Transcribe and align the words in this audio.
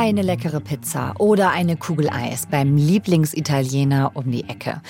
Eine 0.00 0.22
leckere 0.22 0.60
Pizza 0.60 1.12
oder 1.18 1.50
eine 1.50 1.76
Kugel 1.76 2.08
Eis 2.08 2.46
beim 2.46 2.76
Lieblingsitaliener 2.76 4.12
um 4.14 4.30
die 4.30 4.48
Ecke. 4.48 4.80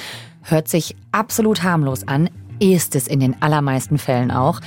Hört 0.42 0.68
sich 0.68 0.96
absolut 1.12 1.62
harmlos 1.62 2.06
an, 2.06 2.28
ist 2.60 2.94
es 2.94 3.08
in 3.08 3.18
den 3.18 3.40
allermeisten 3.40 3.96
Fällen 3.96 4.30
auch. 4.30 4.60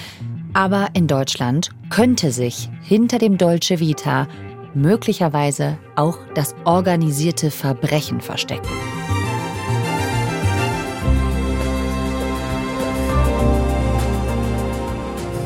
Aber 0.54 0.88
in 0.94 1.06
Deutschland 1.06 1.70
könnte 1.92 2.32
sich 2.32 2.72
hinter 2.82 3.20
dem 3.20 3.38
Dolce 3.38 3.80
Vita 3.80 4.28
möglicherweise 4.74 5.78
auch 5.96 6.18
das 6.34 6.56
organisierte 6.66 7.52
Verbrechen 7.52 8.20
verstecken. 8.20 8.68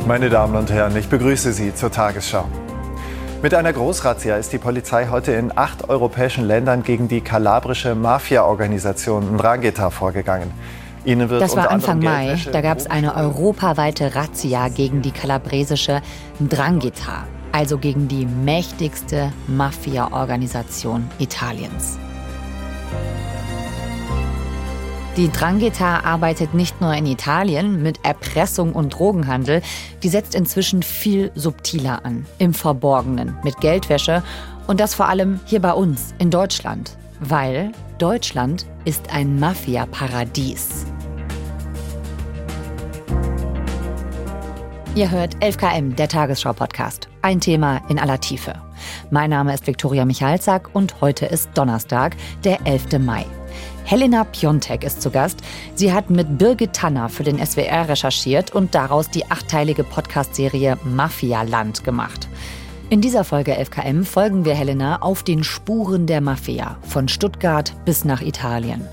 Meine 0.08 0.30
Damen 0.30 0.56
und 0.56 0.72
Herren, 0.72 0.96
ich 0.96 1.10
begrüße 1.10 1.52
Sie 1.52 1.76
zur 1.76 1.92
Tagesschau. 1.92 2.48
Mit 3.46 3.54
einer 3.54 3.74
Großrazzia 3.74 4.38
ist 4.38 4.54
die 4.54 4.58
Polizei 4.58 5.10
heute 5.12 5.34
in 5.34 5.56
acht 5.56 5.88
europäischen 5.88 6.46
Ländern 6.46 6.82
gegen 6.82 7.08
die 7.08 7.22
kalabrische 7.22 7.94
Mafia-Organisation 7.94 9.36
Ndrangheta 9.36 9.92
vorgegangen. 9.92 10.50
Ihnen 11.04 11.30
wird 11.30 11.44
das 11.44 11.56
war 11.56 11.70
Anfang 11.70 12.00
Mai. 12.00 12.40
Da 12.52 12.62
gab 12.62 12.80
es 12.80 12.88
eine 12.88 13.16
europaweite 13.16 14.16
Razzia 14.16 14.70
gegen 14.70 15.04
die 15.04 15.12
kalabresische 15.12 16.02
Ndrangheta, 16.40 17.28
also 17.52 17.78
gegen 17.78 18.08
die 18.08 18.26
mächtigste 18.26 19.32
Mafia-Organisation 19.46 21.08
Italiens. 21.20 22.00
Die 25.18 25.32
Drangheta 25.32 26.02
arbeitet 26.02 26.54
nicht 26.54 26.82
nur 26.82 26.94
in 26.94 27.06
Italien 27.06 27.82
mit 27.82 28.04
Erpressung 28.04 28.74
und 28.74 28.90
Drogenhandel, 28.90 29.62
die 30.04 30.10
setzt 30.10 30.36
inzwischen 30.36 30.84
viel 30.84 31.32
subtiler 31.36 32.04
an, 32.04 32.26
im 32.38 32.54
Verborgenen, 32.54 33.38
mit 33.42 33.62
Geldwäsche 33.62 34.24
und 34.68 34.82
das 34.82 34.94
vor 34.94 35.08
allem 35.08 35.40
hier 35.46 35.62
bei 35.62 35.72
uns 35.72 36.14
in 36.20 36.32
Deutschland, 36.32 36.98
weil 37.22 37.72
Deutschland 37.98 38.66
ist 38.84 39.10
ein 39.14 39.40
Mafia-Paradies. 39.40 40.86
Ihr 44.96 45.12
hört 45.12 45.38
11KM, 45.38 45.96
der 45.96 46.10
Tagesschau-Podcast. 46.10 47.08
Ein 47.22 47.40
Thema 47.40 47.82
in 47.88 48.00
aller 48.00 48.20
Tiefe. 48.20 48.56
Mein 49.12 49.30
Name 49.30 49.54
ist 49.54 49.66
Viktoria 49.66 50.04
Michalzack 50.04 50.70
und 50.74 51.00
heute 51.00 51.26
ist 51.26 51.50
Donnerstag, 51.54 52.18
der 52.44 52.66
11. 52.68 53.00
Mai. 53.00 53.26
Helena 53.84 54.24
Piontek 54.24 54.84
ist 54.84 55.02
zu 55.02 55.12
Gast. 55.12 55.40
Sie 55.76 55.94
hat 55.94 56.10
mit 56.10 56.38
Birgit 56.38 56.74
Tanner 56.74 57.10
für 57.10 57.24
den 57.24 57.44
SWR 57.44 57.90
recherchiert 57.90 58.54
und 58.54 58.74
daraus 58.76 59.10
die 59.10 59.30
achteilige 59.30 59.84
Podcast-Serie 59.84 60.78
Mafia-Land 60.84 61.84
gemacht. 61.84 62.28
In 62.90 63.02
dieser 63.02 63.24
Folge 63.24 63.60
11KM 63.60 64.06
folgen 64.06 64.46
wir 64.46 64.54
Helena 64.54 65.02
auf 65.02 65.24
den 65.24 65.44
Spuren 65.44 66.06
der 66.06 66.22
Mafia, 66.22 66.78
von 66.82 67.08
Stuttgart 67.08 67.74
bis 67.84 68.06
nach 68.06 68.22
Italien. 68.22 68.88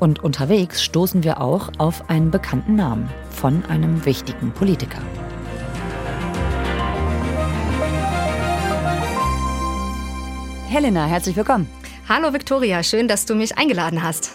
Und 0.00 0.24
unterwegs 0.24 0.82
stoßen 0.82 1.24
wir 1.24 1.40
auch 1.40 1.70
auf 1.78 2.08
einen 2.08 2.30
bekannten 2.30 2.76
Namen 2.76 3.08
von 3.30 3.64
einem 3.66 4.04
wichtigen 4.04 4.50
Politiker. 4.52 5.02
Helena, 10.68 11.06
herzlich 11.06 11.36
willkommen. 11.36 11.68
Hallo 12.06 12.34
Viktoria, 12.34 12.82
schön, 12.82 13.08
dass 13.08 13.24
du 13.24 13.34
mich 13.34 13.56
eingeladen 13.56 14.02
hast. 14.02 14.32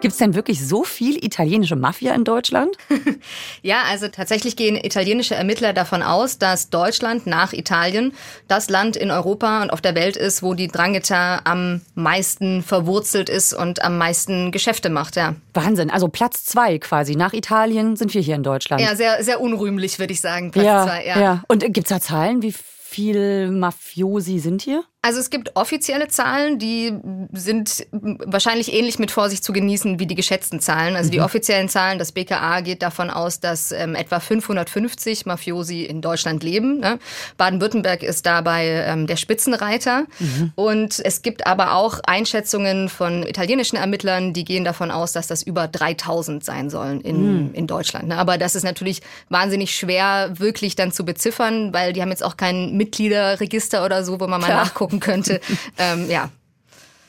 Gibt 0.00 0.12
es 0.12 0.18
denn 0.18 0.36
wirklich 0.36 0.64
so 0.64 0.84
viel 0.84 1.24
italienische 1.24 1.74
Mafia 1.74 2.14
in 2.14 2.22
Deutschland? 2.22 2.76
ja, 3.62 3.82
also 3.90 4.06
tatsächlich 4.06 4.54
gehen 4.54 4.76
italienische 4.76 5.34
Ermittler 5.34 5.72
davon 5.72 6.04
aus, 6.04 6.38
dass 6.38 6.70
Deutschland 6.70 7.26
nach 7.26 7.52
Italien 7.52 8.12
das 8.46 8.70
Land 8.70 8.94
in 8.94 9.10
Europa 9.10 9.60
und 9.62 9.70
auf 9.70 9.80
der 9.80 9.96
Welt 9.96 10.16
ist, 10.16 10.44
wo 10.44 10.54
die 10.54 10.68
Drangheta 10.68 11.40
am 11.42 11.80
meisten 11.96 12.62
verwurzelt 12.62 13.28
ist 13.28 13.54
und 13.54 13.82
am 13.82 13.98
meisten 13.98 14.52
Geschäfte 14.52 14.88
macht, 14.88 15.16
ja. 15.16 15.34
Wahnsinn, 15.52 15.90
also 15.90 16.06
Platz 16.06 16.44
zwei 16.44 16.78
quasi. 16.78 17.16
Nach 17.16 17.32
Italien 17.32 17.96
sind 17.96 18.14
wir 18.14 18.20
hier 18.20 18.36
in 18.36 18.44
Deutschland. 18.44 18.80
Ja, 18.80 18.94
sehr, 18.94 19.24
sehr 19.24 19.40
unrühmlich, 19.40 19.98
würde 19.98 20.12
ich 20.12 20.20
sagen. 20.20 20.52
Platz 20.52 20.64
ja, 20.64 20.84
zwei, 20.84 21.04
ja. 21.04 21.20
ja. 21.20 21.42
Und 21.48 21.64
gibt 21.64 21.78
es 21.78 21.88
da 21.88 22.00
Zahlen, 22.00 22.42
wie 22.42 22.52
viel 22.52 22.75
Mafiosi 23.50 24.38
sind 24.38 24.62
hier? 24.62 24.84
Also 25.06 25.20
es 25.20 25.30
gibt 25.30 25.54
offizielle 25.54 26.08
Zahlen, 26.08 26.58
die 26.58 26.92
sind 27.32 27.86
wahrscheinlich 27.92 28.72
ähnlich 28.72 28.98
mit 28.98 29.12
Vorsicht 29.12 29.44
zu 29.44 29.52
genießen 29.52 30.00
wie 30.00 30.06
die 30.08 30.16
geschätzten 30.16 30.58
Zahlen. 30.58 30.96
Also 30.96 31.10
mhm. 31.10 31.12
die 31.12 31.20
offiziellen 31.20 31.68
Zahlen, 31.68 32.00
das 32.00 32.10
BKA 32.10 32.60
geht 32.60 32.82
davon 32.82 33.10
aus, 33.10 33.38
dass 33.38 33.70
ähm, 33.70 33.94
etwa 33.94 34.18
550 34.18 35.24
Mafiosi 35.24 35.84
in 35.84 36.00
Deutschland 36.00 36.42
leben. 36.42 36.80
Ne? 36.80 36.98
Baden-Württemberg 37.36 38.02
ist 38.02 38.26
dabei 38.26 38.66
ähm, 38.66 39.06
der 39.06 39.14
Spitzenreiter. 39.14 40.06
Mhm. 40.18 40.52
Und 40.56 40.98
es 40.98 41.22
gibt 41.22 41.46
aber 41.46 41.74
auch 41.74 42.00
Einschätzungen 42.04 42.88
von 42.88 43.22
italienischen 43.22 43.76
Ermittlern, 43.76 44.32
die 44.32 44.44
gehen 44.44 44.64
davon 44.64 44.90
aus, 44.90 45.12
dass 45.12 45.28
das 45.28 45.44
über 45.44 45.68
3000 45.68 46.44
sein 46.44 46.68
sollen 46.68 47.00
in, 47.00 47.44
mhm. 47.44 47.54
in 47.54 47.68
Deutschland. 47.68 48.08
Ne? 48.08 48.18
Aber 48.18 48.38
das 48.38 48.56
ist 48.56 48.64
natürlich 48.64 49.02
wahnsinnig 49.28 49.72
schwer 49.76 50.32
wirklich 50.40 50.74
dann 50.74 50.90
zu 50.90 51.04
beziffern, 51.04 51.72
weil 51.72 51.92
die 51.92 52.02
haben 52.02 52.10
jetzt 52.10 52.24
auch 52.24 52.36
kein 52.36 52.76
Mitgliederregister 52.76 53.84
oder 53.84 54.02
so, 54.02 54.18
wo 54.18 54.26
man 54.26 54.40
Klar. 54.40 54.56
mal 54.56 54.64
nachgucken 54.64 54.95
könnte. 55.00 55.40
ähm, 55.78 56.10
ja, 56.10 56.30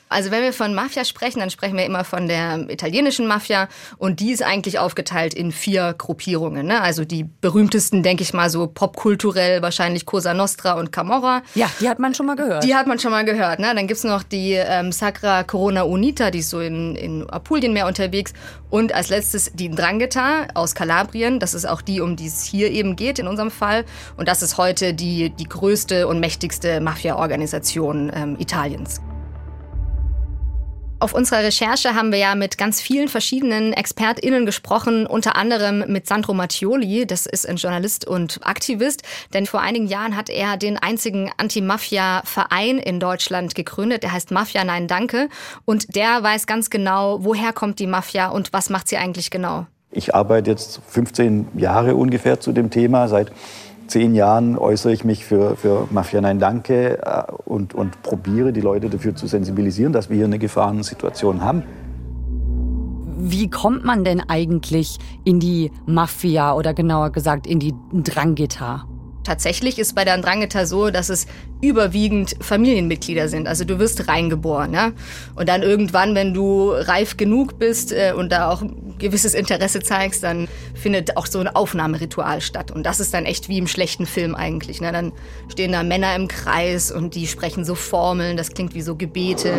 also 0.08 0.30
wenn 0.30 0.42
wir 0.42 0.52
von 0.52 0.74
Mafia 0.74 1.04
sprechen, 1.04 1.40
dann 1.40 1.50
sprechen 1.50 1.76
wir 1.76 1.84
immer 1.84 2.04
von 2.04 2.28
der 2.28 2.68
italienischen 2.70 3.26
Mafia 3.26 3.68
und 3.98 4.20
die 4.20 4.32
ist 4.32 4.42
eigentlich 4.42 4.78
aufgeteilt 4.78 5.34
in 5.34 5.52
vier 5.52 5.94
Gruppierungen. 5.96 6.66
Ne? 6.66 6.80
Also 6.80 7.04
die 7.04 7.24
berühmtesten, 7.24 8.02
denke 8.02 8.22
ich 8.22 8.32
mal, 8.32 8.50
so 8.50 8.66
popkulturell 8.66 9.62
wahrscheinlich 9.62 10.06
Cosa 10.06 10.34
Nostra 10.34 10.72
und 10.72 10.92
Camorra. 10.92 11.42
Ja, 11.54 11.70
die 11.80 11.88
hat 11.88 11.98
man 11.98 12.14
schon 12.14 12.26
mal 12.26 12.36
gehört. 12.36 12.64
Die 12.64 12.74
hat 12.74 12.86
man 12.86 12.98
schon 12.98 13.10
mal 13.10 13.24
gehört. 13.24 13.58
Ne? 13.58 13.72
Dann 13.74 13.86
gibt's 13.86 14.04
noch 14.04 14.22
die 14.22 14.52
ähm, 14.52 14.92
Sacra 14.92 15.44
Corona 15.44 15.82
Unita, 15.82 16.30
die 16.30 16.40
ist 16.40 16.50
so 16.50 16.60
in, 16.60 16.96
in 16.96 17.28
Apulien 17.30 17.72
mehr 17.72 17.86
unterwegs. 17.86 18.32
Und 18.70 18.94
als 18.94 19.08
letztes 19.08 19.50
die 19.54 19.70
Drangheta 19.70 20.48
aus 20.54 20.74
Kalabrien. 20.74 21.40
Das 21.40 21.54
ist 21.54 21.66
auch 21.66 21.82
die, 21.82 22.00
um 22.00 22.16
die 22.16 22.26
es 22.26 22.42
hier 22.42 22.70
eben 22.70 22.96
geht 22.96 23.18
in 23.18 23.26
unserem 23.26 23.50
Fall. 23.50 23.84
Und 24.16 24.28
das 24.28 24.42
ist 24.42 24.58
heute 24.58 24.94
die, 24.94 25.30
die 25.30 25.48
größte 25.48 26.06
und 26.06 26.20
mächtigste 26.20 26.80
Mafia-Organisation 26.80 28.10
ähm, 28.14 28.36
Italiens. 28.38 29.00
Auf 31.00 31.14
unserer 31.14 31.44
Recherche 31.44 31.94
haben 31.94 32.10
wir 32.10 32.18
ja 32.18 32.34
mit 32.34 32.58
ganz 32.58 32.80
vielen 32.80 33.06
verschiedenen 33.06 33.72
ExpertInnen 33.72 34.44
gesprochen, 34.44 35.06
unter 35.06 35.36
anderem 35.36 35.84
mit 35.86 36.08
Sandro 36.08 36.34
Mattioli, 36.34 37.06
das 37.06 37.24
ist 37.24 37.48
ein 37.48 37.54
Journalist 37.54 38.04
und 38.04 38.40
Aktivist, 38.42 39.04
denn 39.32 39.46
vor 39.46 39.60
einigen 39.60 39.86
Jahren 39.86 40.16
hat 40.16 40.28
er 40.28 40.56
den 40.56 40.76
einzigen 40.76 41.30
Anti-Mafia-Verein 41.36 42.78
in 42.78 42.98
Deutschland 42.98 43.54
gegründet, 43.54 44.02
der 44.02 44.10
heißt 44.10 44.32
Mafia 44.32 44.64
Nein 44.64 44.88
Danke 44.88 45.28
und 45.64 45.94
der 45.94 46.20
weiß 46.24 46.48
ganz 46.48 46.68
genau, 46.68 47.22
woher 47.22 47.52
kommt 47.52 47.78
die 47.78 47.86
Mafia 47.86 48.30
und 48.30 48.52
was 48.52 48.68
macht 48.68 48.88
sie 48.88 48.96
eigentlich 48.96 49.30
genau. 49.30 49.66
Ich 49.92 50.16
arbeite 50.16 50.50
jetzt 50.50 50.80
15 50.88 51.46
Jahre 51.54 51.94
ungefähr 51.94 52.40
zu 52.40 52.50
dem 52.50 52.70
Thema, 52.70 53.06
seit 53.06 53.30
zehn 53.88 54.14
Jahren 54.14 54.56
äußere 54.56 54.92
ich 54.92 55.04
mich 55.04 55.24
für, 55.24 55.56
für 55.56 55.88
Mafia 55.90 56.20
Nein 56.20 56.38
Danke 56.38 56.98
äh, 57.02 57.32
und, 57.44 57.74
und 57.74 58.02
probiere 58.02 58.52
die 58.52 58.60
Leute 58.60 58.88
dafür 58.88 59.14
zu 59.14 59.26
sensibilisieren, 59.26 59.92
dass 59.92 60.08
wir 60.08 60.16
hier 60.16 60.26
eine 60.26 60.38
Gefahrensituation 60.38 61.42
haben. 61.42 61.62
Wie 63.20 63.50
kommt 63.50 63.84
man 63.84 64.04
denn 64.04 64.20
eigentlich 64.20 64.98
in 65.24 65.40
die 65.40 65.70
Mafia 65.86 66.54
oder 66.54 66.72
genauer 66.72 67.10
gesagt 67.10 67.46
in 67.46 67.58
die 67.58 67.74
Drangheta? 67.92 68.87
Tatsächlich 69.28 69.78
ist 69.78 69.94
bei 69.94 70.06
der 70.06 70.16
Drangheta 70.16 70.64
so, 70.64 70.88
dass 70.88 71.10
es 71.10 71.26
überwiegend 71.60 72.34
Familienmitglieder 72.40 73.28
sind. 73.28 73.46
Also 73.46 73.66
du 73.66 73.78
wirst 73.78 74.08
reingeboren. 74.08 74.72
Ja? 74.72 74.92
Und 75.34 75.50
dann 75.50 75.62
irgendwann, 75.62 76.14
wenn 76.14 76.32
du 76.32 76.70
reif 76.70 77.18
genug 77.18 77.58
bist 77.58 77.92
äh, 77.92 78.14
und 78.16 78.32
da 78.32 78.50
auch 78.50 78.62
gewisses 78.98 79.34
Interesse 79.34 79.80
zeigst, 79.80 80.22
dann 80.22 80.48
findet 80.74 81.18
auch 81.18 81.26
so 81.26 81.40
ein 81.40 81.48
Aufnahmeritual 81.48 82.40
statt. 82.40 82.70
Und 82.70 82.86
das 82.86 83.00
ist 83.00 83.12
dann 83.12 83.26
echt 83.26 83.50
wie 83.50 83.58
im 83.58 83.66
schlechten 83.66 84.06
Film 84.06 84.34
eigentlich. 84.34 84.80
Ne? 84.80 84.92
Dann 84.92 85.12
stehen 85.52 85.72
da 85.72 85.82
Männer 85.82 86.16
im 86.16 86.26
Kreis 86.26 86.90
und 86.90 87.14
die 87.14 87.26
sprechen 87.26 87.66
so 87.66 87.74
Formeln, 87.74 88.38
das 88.38 88.54
klingt 88.54 88.74
wie 88.74 88.80
so 88.80 88.96
Gebete. 88.96 89.52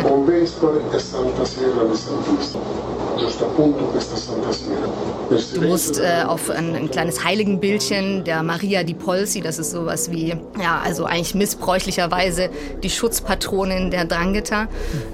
Du 5.54 5.60
musst 5.62 6.00
äh, 6.00 6.24
auf 6.26 6.50
ein, 6.50 6.74
ein, 6.74 6.90
kleines 6.90 7.24
Heiligenbildchen 7.24 8.24
der 8.24 8.42
Maria 8.42 8.82
di 8.82 8.94
Polsi, 8.94 9.40
das 9.40 9.58
ist 9.58 9.70
sowas 9.70 10.10
wie, 10.10 10.36
ja, 10.60 10.80
also 10.82 11.04
eigentlich 11.04 11.34
missbräuchlicherweise 11.34 12.50
die 12.82 12.90
Schutzpatronin 12.90 13.90
der 13.90 14.06
Drangheta. 14.06 14.64
Äh, 14.64 14.66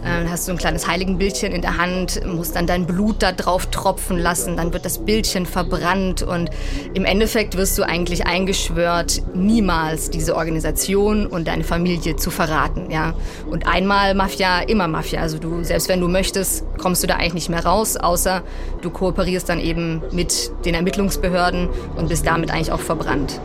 dann 0.04 0.31
hast 0.31 0.48
du 0.48 0.52
ein 0.52 0.58
kleines 0.58 0.87
Heiligenbildchen 0.87 1.52
in 1.52 1.60
der 1.60 1.76
Hand, 1.76 2.25
musst 2.25 2.56
dann 2.56 2.66
dein 2.66 2.87
Blut 2.87 3.22
da 3.22 3.32
drauf 3.32 3.66
tropfen 3.66 4.19
lassen, 4.19 4.56
dann 4.56 4.72
wird 4.72 4.84
das 4.84 4.98
Bildchen 4.98 5.44
verbrannt 5.44 6.22
und 6.22 6.50
im 6.94 7.04
Endeffekt 7.04 7.56
wirst 7.56 7.76
du 7.76 7.82
eigentlich 7.82 8.26
eingeschwört, 8.26 9.22
niemals 9.34 10.10
diese 10.10 10.34
Organisation 10.34 11.26
und 11.26 11.46
deine 11.46 11.64
Familie 11.64 12.16
zu 12.16 12.31
verraten, 12.31 12.90
ja. 12.90 13.14
Und 13.50 13.66
einmal 13.66 14.14
Mafia, 14.14 14.60
immer 14.60 14.88
Mafia. 14.88 15.20
Also 15.20 15.38
du, 15.38 15.62
selbst 15.62 15.88
wenn 15.88 16.00
du 16.00 16.08
möchtest, 16.08 16.64
kommst 16.78 17.02
du 17.02 17.06
da 17.06 17.16
eigentlich 17.16 17.34
nicht 17.34 17.48
mehr 17.50 17.64
raus, 17.64 17.86
außer 17.94 18.43
du 18.83 18.91
kooperierst 18.91 19.49
dann 19.49 19.61
eben 19.61 20.03
mit 20.12 20.50
den 20.65 20.75
Ermittlungsbehörden 20.75 21.69
und 21.97 22.09
bist 22.09 22.27
damit 22.27 22.50
eigentlich 22.50 22.73
auch 22.73 22.81
verbrannt. 22.81 23.41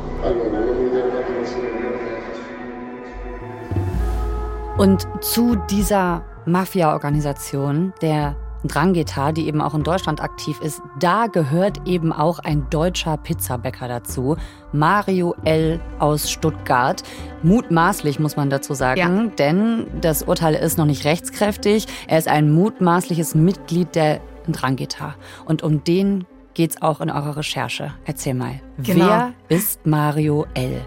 Und 4.78 5.08
zu 5.22 5.58
dieser 5.70 6.24
Mafia-Organisation, 6.46 7.94
der 8.02 8.36
Drangheta, 8.64 9.32
die 9.32 9.48
eben 9.48 9.62
auch 9.62 9.74
in 9.74 9.84
Deutschland 9.84 10.22
aktiv 10.22 10.60
ist, 10.62 10.82
da 11.00 11.28
gehört 11.28 11.88
eben 11.88 12.14
auch 12.14 12.40
ein 12.40 12.68
deutscher 12.70 13.18
Pizzabäcker 13.18 13.88
dazu, 13.88 14.38
Mario 14.72 15.36
L. 15.46 15.80
aus 16.00 16.30
Stuttgart. 16.30 17.02
Mutmaßlich 17.44 18.20
muss 18.20 18.36
man 18.36 18.50
dazu 18.50 18.74
sagen, 18.74 19.00
ja. 19.00 19.32
denn 19.38 19.88
das 20.02 20.24
Urteil 20.24 20.54
ist 20.54 20.78
noch 20.78 20.86
nicht 20.86 21.06
rechtskräftig. 21.06 21.88
Er 22.08 22.20
ist 22.20 22.28
ein 22.28 22.52
mutmaßliches 22.52 23.36
Mitglied 23.36 23.96
der 23.96 24.22
Drangheta. 24.52 25.16
Und 25.46 25.64
um 25.64 25.84
den 25.84 26.26
geht's 26.54 26.82
auch 26.82 27.02
in 27.02 27.10
eurer 27.10 27.38
Recherche. 27.38 27.94
Erzähl 28.06 28.34
mal, 28.34 28.62
genau. 28.78 29.08
wer 29.08 29.34
ist 29.50 29.86
Mario 29.86 30.46
L.? 30.54 30.86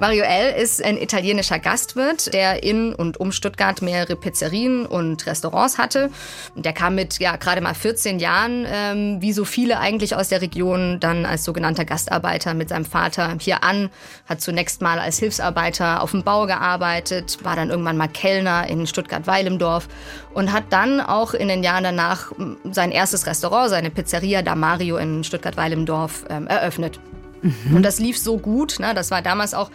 Mario 0.00 0.22
L. 0.22 0.54
ist 0.54 0.84
ein 0.84 0.96
italienischer 0.96 1.58
Gastwirt, 1.58 2.32
der 2.32 2.62
in 2.62 2.94
und 2.94 3.18
um 3.18 3.32
Stuttgart 3.32 3.82
mehrere 3.82 4.14
Pizzerien 4.14 4.86
und 4.86 5.26
Restaurants 5.26 5.76
hatte. 5.76 6.10
Der 6.54 6.72
kam 6.72 6.94
mit 6.94 7.18
ja 7.18 7.34
gerade 7.34 7.60
mal 7.60 7.74
14 7.74 8.20
Jahren, 8.20 8.64
ähm, 8.72 9.20
wie 9.20 9.32
so 9.32 9.44
viele 9.44 9.80
eigentlich 9.80 10.14
aus 10.14 10.28
der 10.28 10.40
Region, 10.40 11.00
dann 11.00 11.26
als 11.26 11.42
sogenannter 11.42 11.84
Gastarbeiter 11.84 12.54
mit 12.54 12.68
seinem 12.68 12.84
Vater 12.84 13.34
hier 13.40 13.64
an, 13.64 13.90
hat 14.28 14.40
zunächst 14.40 14.82
mal 14.82 15.00
als 15.00 15.18
Hilfsarbeiter 15.18 16.00
auf 16.00 16.12
dem 16.12 16.22
Bau 16.22 16.46
gearbeitet, 16.46 17.38
war 17.42 17.56
dann 17.56 17.70
irgendwann 17.70 17.96
mal 17.96 18.08
Kellner 18.08 18.68
in 18.68 18.86
Stuttgart-Weilendorf 18.86 19.88
und 20.32 20.52
hat 20.52 20.64
dann 20.70 21.00
auch 21.00 21.34
in 21.34 21.48
den 21.48 21.64
Jahren 21.64 21.82
danach 21.82 22.30
sein 22.70 22.92
erstes 22.92 23.26
Restaurant, 23.26 23.70
seine 23.70 23.90
Pizzeria 23.90 24.42
da 24.42 24.54
Mario 24.54 24.96
in 24.96 25.24
Stuttgart-Weilendorf 25.24 26.24
ähm, 26.30 26.46
eröffnet. 26.46 27.00
Mhm. 27.42 27.76
Und 27.76 27.82
das 27.82 27.98
lief 27.98 28.18
so 28.18 28.38
gut. 28.38 28.78
Ne? 28.80 28.94
Das 28.94 29.10
war 29.10 29.22
damals 29.22 29.54
auch, 29.54 29.70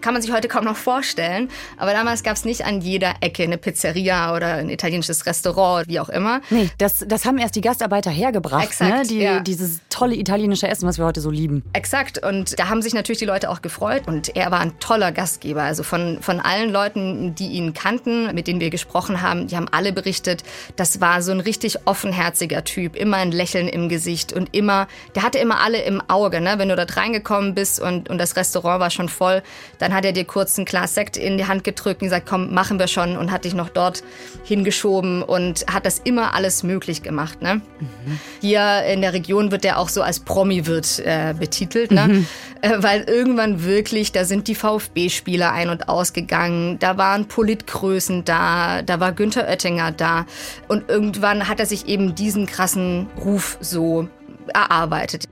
kann 0.00 0.14
man 0.14 0.22
sich 0.22 0.32
heute 0.32 0.48
kaum 0.48 0.64
noch 0.64 0.76
vorstellen. 0.76 1.48
Aber 1.76 1.92
damals 1.92 2.22
gab 2.22 2.36
es 2.36 2.44
nicht 2.44 2.64
an 2.64 2.80
jeder 2.80 3.14
Ecke 3.20 3.42
eine 3.42 3.58
Pizzeria 3.58 4.34
oder 4.34 4.54
ein 4.54 4.70
italienisches 4.70 5.26
Restaurant, 5.26 5.88
wie 5.88 6.00
auch 6.00 6.08
immer. 6.08 6.40
Nee, 6.50 6.70
das, 6.78 7.04
das 7.06 7.24
haben 7.24 7.38
erst 7.38 7.56
die 7.56 7.60
Gastarbeiter 7.60 8.10
hergebracht. 8.10 8.62
Ne? 8.62 8.68
Exakt, 8.68 8.92
ne? 8.92 9.06
die, 9.06 9.18
ja. 9.20 9.40
Dieses 9.40 9.80
tolle 9.90 10.16
italienische 10.16 10.68
Essen, 10.68 10.88
was 10.88 10.98
wir 10.98 11.04
heute 11.04 11.20
so 11.20 11.30
lieben. 11.30 11.62
Exakt. 11.72 12.24
Und 12.24 12.58
da 12.58 12.68
haben 12.68 12.82
sich 12.82 12.94
natürlich 12.94 13.18
die 13.18 13.26
Leute 13.26 13.50
auch 13.50 13.62
gefreut. 13.62 14.02
Und 14.06 14.34
er 14.36 14.50
war 14.50 14.60
ein 14.60 14.78
toller 14.80 15.12
Gastgeber. 15.12 15.62
Also 15.62 15.82
von, 15.82 16.18
von 16.20 16.40
allen 16.40 16.70
Leuten, 16.70 17.34
die 17.34 17.48
ihn 17.48 17.74
kannten, 17.74 18.34
mit 18.34 18.46
denen 18.46 18.60
wir 18.60 18.70
gesprochen 18.70 19.22
haben, 19.22 19.46
die 19.46 19.56
haben 19.56 19.68
alle 19.70 19.92
berichtet, 19.92 20.42
das 20.76 21.00
war 21.00 21.22
so 21.22 21.32
ein 21.32 21.40
richtig 21.40 21.86
offenherziger 21.86 22.64
Typ. 22.64 22.96
Immer 22.96 23.18
ein 23.18 23.30
Lächeln 23.30 23.68
im 23.68 23.88
Gesicht 23.88 24.32
und 24.32 24.54
immer, 24.54 24.88
der 25.14 25.22
hatte 25.22 25.38
immer 25.38 25.60
alle 25.60 25.82
im 25.82 26.02
Auge. 26.08 26.40
Ne? 26.40 26.54
Wenn 26.58 26.68
du 26.68 26.76
da 26.76 26.84
drei 26.84 27.03
reingekommen 27.04 27.54
bist 27.54 27.80
und, 27.80 28.08
und 28.08 28.18
das 28.18 28.36
Restaurant 28.36 28.80
war 28.80 28.90
schon 28.90 29.08
voll, 29.08 29.42
dann 29.78 29.92
hat 29.92 30.04
er 30.04 30.12
dir 30.12 30.24
kurz 30.24 30.58
ein 30.58 30.64
Glas 30.64 30.94
Sekt 30.94 31.16
in 31.16 31.38
die 31.38 31.46
Hand 31.46 31.64
gedrückt 31.64 32.02
und 32.02 32.06
gesagt, 32.06 32.26
komm, 32.28 32.52
machen 32.52 32.78
wir 32.78 32.88
schon 32.88 33.16
und 33.16 33.30
hat 33.30 33.44
dich 33.44 33.54
noch 33.54 33.68
dort 33.68 34.02
hingeschoben 34.44 35.22
und 35.22 35.66
hat 35.72 35.86
das 35.86 35.98
immer 35.98 36.34
alles 36.34 36.62
möglich 36.62 37.02
gemacht. 37.02 37.42
Ne? 37.42 37.56
Mhm. 37.56 38.20
Hier 38.40 38.84
in 38.84 39.00
der 39.00 39.12
Region 39.12 39.50
wird 39.50 39.64
er 39.64 39.78
auch 39.78 39.88
so 39.88 40.02
als 40.02 40.20
Promi-Wirt 40.20 41.00
äh, 41.00 41.34
betitelt, 41.38 41.90
ne? 41.90 42.08
Mhm. 42.08 42.26
Äh, 42.60 42.82
weil 42.82 43.02
irgendwann 43.02 43.64
wirklich, 43.64 44.12
da 44.12 44.24
sind 44.24 44.48
die 44.48 44.54
VfB-Spieler 44.54 45.52
ein- 45.52 45.68
und 45.68 45.88
ausgegangen, 45.88 46.78
da 46.78 46.96
waren 46.96 47.26
Politgrößen 47.26 48.24
da, 48.24 48.82
da 48.82 49.00
war 49.00 49.12
Günther 49.12 49.46
Oettinger 49.46 49.92
da 49.92 50.26
und 50.68 50.88
irgendwann 50.88 51.48
hat 51.48 51.60
er 51.60 51.66
sich 51.66 51.86
eben 51.86 52.14
diesen 52.14 52.46
krassen 52.46 53.08
Ruf 53.22 53.58
so 53.60 54.08
erarbeitet. 54.52 55.28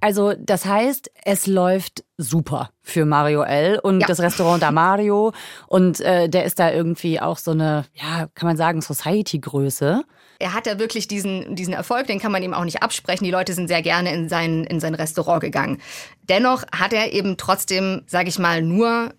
Also 0.00 0.34
das 0.38 0.64
heißt, 0.64 1.10
es 1.24 1.46
läuft 1.46 2.04
super 2.16 2.70
für 2.82 3.04
Mario 3.04 3.42
L. 3.42 3.78
und 3.78 4.00
ja. 4.00 4.06
das 4.06 4.20
Restaurant 4.20 4.62
da 4.62 4.70
Mario. 4.70 5.32
Und 5.66 6.00
äh, 6.00 6.28
der 6.28 6.44
ist 6.44 6.58
da 6.58 6.70
irgendwie 6.70 7.20
auch 7.20 7.38
so 7.38 7.50
eine, 7.50 7.84
ja, 7.94 8.28
kann 8.34 8.46
man 8.46 8.56
sagen, 8.56 8.80
Society-Größe. 8.80 10.02
Er 10.38 10.54
hat 10.54 10.66
da 10.66 10.78
wirklich 10.78 11.06
diesen, 11.06 11.54
diesen 11.54 11.74
Erfolg, 11.74 12.06
den 12.06 12.18
kann 12.18 12.32
man 12.32 12.42
ihm 12.42 12.54
auch 12.54 12.64
nicht 12.64 12.82
absprechen. 12.82 13.24
Die 13.24 13.30
Leute 13.30 13.52
sind 13.52 13.68
sehr 13.68 13.82
gerne 13.82 14.14
in 14.14 14.30
sein, 14.30 14.64
in 14.64 14.80
sein 14.80 14.94
Restaurant 14.94 15.42
gegangen. 15.42 15.82
Dennoch 16.22 16.64
hat 16.72 16.94
er 16.94 17.12
eben 17.12 17.36
trotzdem, 17.36 18.02
sage 18.06 18.30
ich 18.30 18.38
mal, 18.38 18.62
nur 18.62 19.10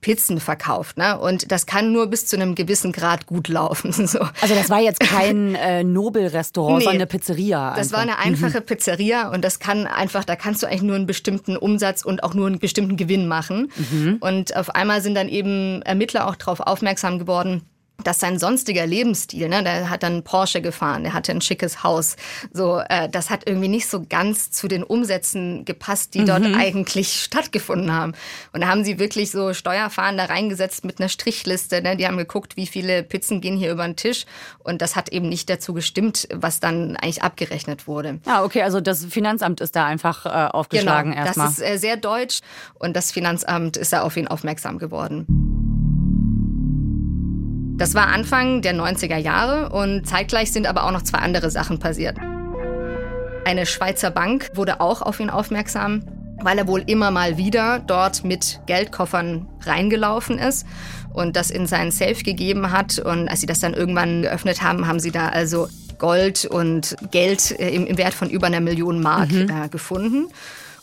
Pizzen 0.00 0.40
verkauft. 0.40 0.96
Ne? 0.96 1.18
Und 1.18 1.52
das 1.52 1.66
kann 1.66 1.92
nur 1.92 2.06
bis 2.06 2.26
zu 2.26 2.36
einem 2.36 2.54
gewissen 2.54 2.92
Grad 2.92 3.26
gut 3.26 3.48
laufen. 3.48 3.92
So. 4.10 4.18
Also 4.40 4.54
das 4.54 4.70
war 4.70 4.80
jetzt 4.80 4.98
kein 4.98 5.54
äh, 5.56 5.84
Nobelrestaurant, 5.84 6.78
nee, 6.78 6.84
sondern 6.84 7.02
eine 7.02 7.06
Pizzeria. 7.06 7.68
Einfach. 7.68 7.78
Das 7.78 7.92
war 7.92 8.00
eine 8.00 8.18
einfache 8.18 8.60
mhm. 8.60 8.64
Pizzeria 8.64 9.28
und 9.28 9.44
das 9.44 9.60
kann 9.60 9.86
einfach, 9.86 10.24
da 10.24 10.34
kannst 10.34 10.62
du 10.62 10.66
eigentlich 10.66 10.82
nur 10.82 10.96
einen 10.96 11.06
bestimmten 11.06 11.56
Umsatz 11.56 12.02
und 12.02 12.24
auch 12.24 12.34
nur 12.34 12.46
einen 12.48 12.58
bestimmten 12.58 12.96
Gewinn 12.96 13.28
machen. 13.28 13.70
Mhm. 13.76 14.16
Und 14.20 14.56
auf 14.56 14.74
einmal 14.74 15.02
sind 15.02 15.14
dann 15.14 15.28
eben 15.28 15.82
Ermittler 15.82 16.26
auch 16.26 16.34
darauf 16.34 16.60
aufmerksam 16.60 17.18
geworden, 17.18 17.62
dass 18.04 18.20
sein 18.20 18.38
sonstiger 18.38 18.86
Lebensstil, 18.86 19.48
ne, 19.48 19.62
der 19.62 19.90
hat 19.90 20.02
dann 20.02 20.22
Porsche 20.22 20.60
gefahren, 20.60 21.04
der 21.04 21.12
hatte 21.12 21.32
ein 21.32 21.40
schickes 21.40 21.82
Haus, 21.82 22.16
so, 22.52 22.80
äh, 22.88 23.08
das 23.08 23.30
hat 23.30 23.46
irgendwie 23.46 23.68
nicht 23.68 23.88
so 23.88 24.04
ganz 24.08 24.50
zu 24.50 24.68
den 24.68 24.82
Umsätzen 24.82 25.64
gepasst, 25.64 26.14
die 26.14 26.20
mhm. 26.20 26.26
dort 26.26 26.44
eigentlich 26.44 27.20
stattgefunden 27.24 27.92
haben. 27.92 28.14
Und 28.52 28.62
da 28.62 28.68
haben 28.68 28.84
sie 28.84 28.98
wirklich 28.98 29.30
so 29.30 29.54
Steuerfahnder 29.54 30.30
reingesetzt 30.30 30.84
mit 30.84 31.00
einer 31.00 31.08
Strichliste, 31.08 31.82
ne, 31.82 31.96
die 31.96 32.06
haben 32.06 32.16
geguckt, 32.16 32.56
wie 32.56 32.66
viele 32.66 33.02
Pizzen 33.02 33.40
gehen 33.40 33.56
hier 33.56 33.72
über 33.72 33.84
den 33.84 33.96
Tisch 33.96 34.26
und 34.58 34.82
das 34.82 34.96
hat 34.96 35.10
eben 35.10 35.28
nicht 35.28 35.50
dazu 35.50 35.74
gestimmt, 35.74 36.28
was 36.32 36.60
dann 36.60 36.96
eigentlich 36.96 37.22
abgerechnet 37.22 37.86
wurde. 37.86 38.20
Ja, 38.26 38.44
okay, 38.44 38.62
also 38.62 38.80
das 38.80 39.04
Finanzamt 39.04 39.60
ist 39.60 39.76
da 39.76 39.86
einfach 39.86 40.26
äh, 40.26 40.50
aufgeschlagen 40.50 41.12
genau, 41.12 41.24
erstmal. 41.24 41.48
Das 41.48 41.58
ist 41.58 41.64
äh, 41.64 41.76
sehr 41.78 41.96
deutsch 41.96 42.40
und 42.74 42.96
das 42.96 43.12
Finanzamt 43.12 43.76
ist 43.76 43.92
da 43.92 44.02
auf 44.02 44.16
ihn 44.16 44.28
aufmerksam 44.28 44.78
geworden. 44.78 45.49
Das 47.80 47.94
war 47.94 48.08
Anfang 48.08 48.60
der 48.60 48.74
90er 48.74 49.16
Jahre 49.16 49.70
und 49.70 50.06
zeitgleich 50.06 50.52
sind 50.52 50.66
aber 50.66 50.84
auch 50.84 50.90
noch 50.90 51.00
zwei 51.00 51.16
andere 51.16 51.50
Sachen 51.50 51.78
passiert. 51.78 52.14
Eine 53.46 53.64
Schweizer 53.64 54.10
Bank 54.10 54.50
wurde 54.52 54.82
auch 54.82 55.00
auf 55.00 55.18
ihn 55.18 55.30
aufmerksam, 55.30 56.02
weil 56.42 56.58
er 56.58 56.66
wohl 56.66 56.82
immer 56.86 57.10
mal 57.10 57.38
wieder 57.38 57.78
dort 57.78 58.22
mit 58.22 58.60
Geldkoffern 58.66 59.48
reingelaufen 59.62 60.38
ist 60.38 60.66
und 61.14 61.36
das 61.36 61.50
in 61.50 61.66
seinen 61.66 61.90
Safe 61.90 62.22
gegeben 62.22 62.70
hat. 62.70 62.98
Und 62.98 63.28
als 63.28 63.40
sie 63.40 63.46
das 63.46 63.60
dann 63.60 63.72
irgendwann 63.72 64.20
geöffnet 64.20 64.60
haben, 64.60 64.86
haben 64.86 65.00
sie 65.00 65.10
da 65.10 65.30
also 65.30 65.66
Gold 65.96 66.44
und 66.44 66.96
Geld 67.10 67.50
im, 67.52 67.96
Wert 67.96 68.12
von 68.12 68.28
über 68.28 68.48
einer 68.48 68.60
Million 68.60 69.00
Mark 69.00 69.32
mhm. 69.32 69.48
äh, 69.48 69.70
gefunden. 69.70 70.26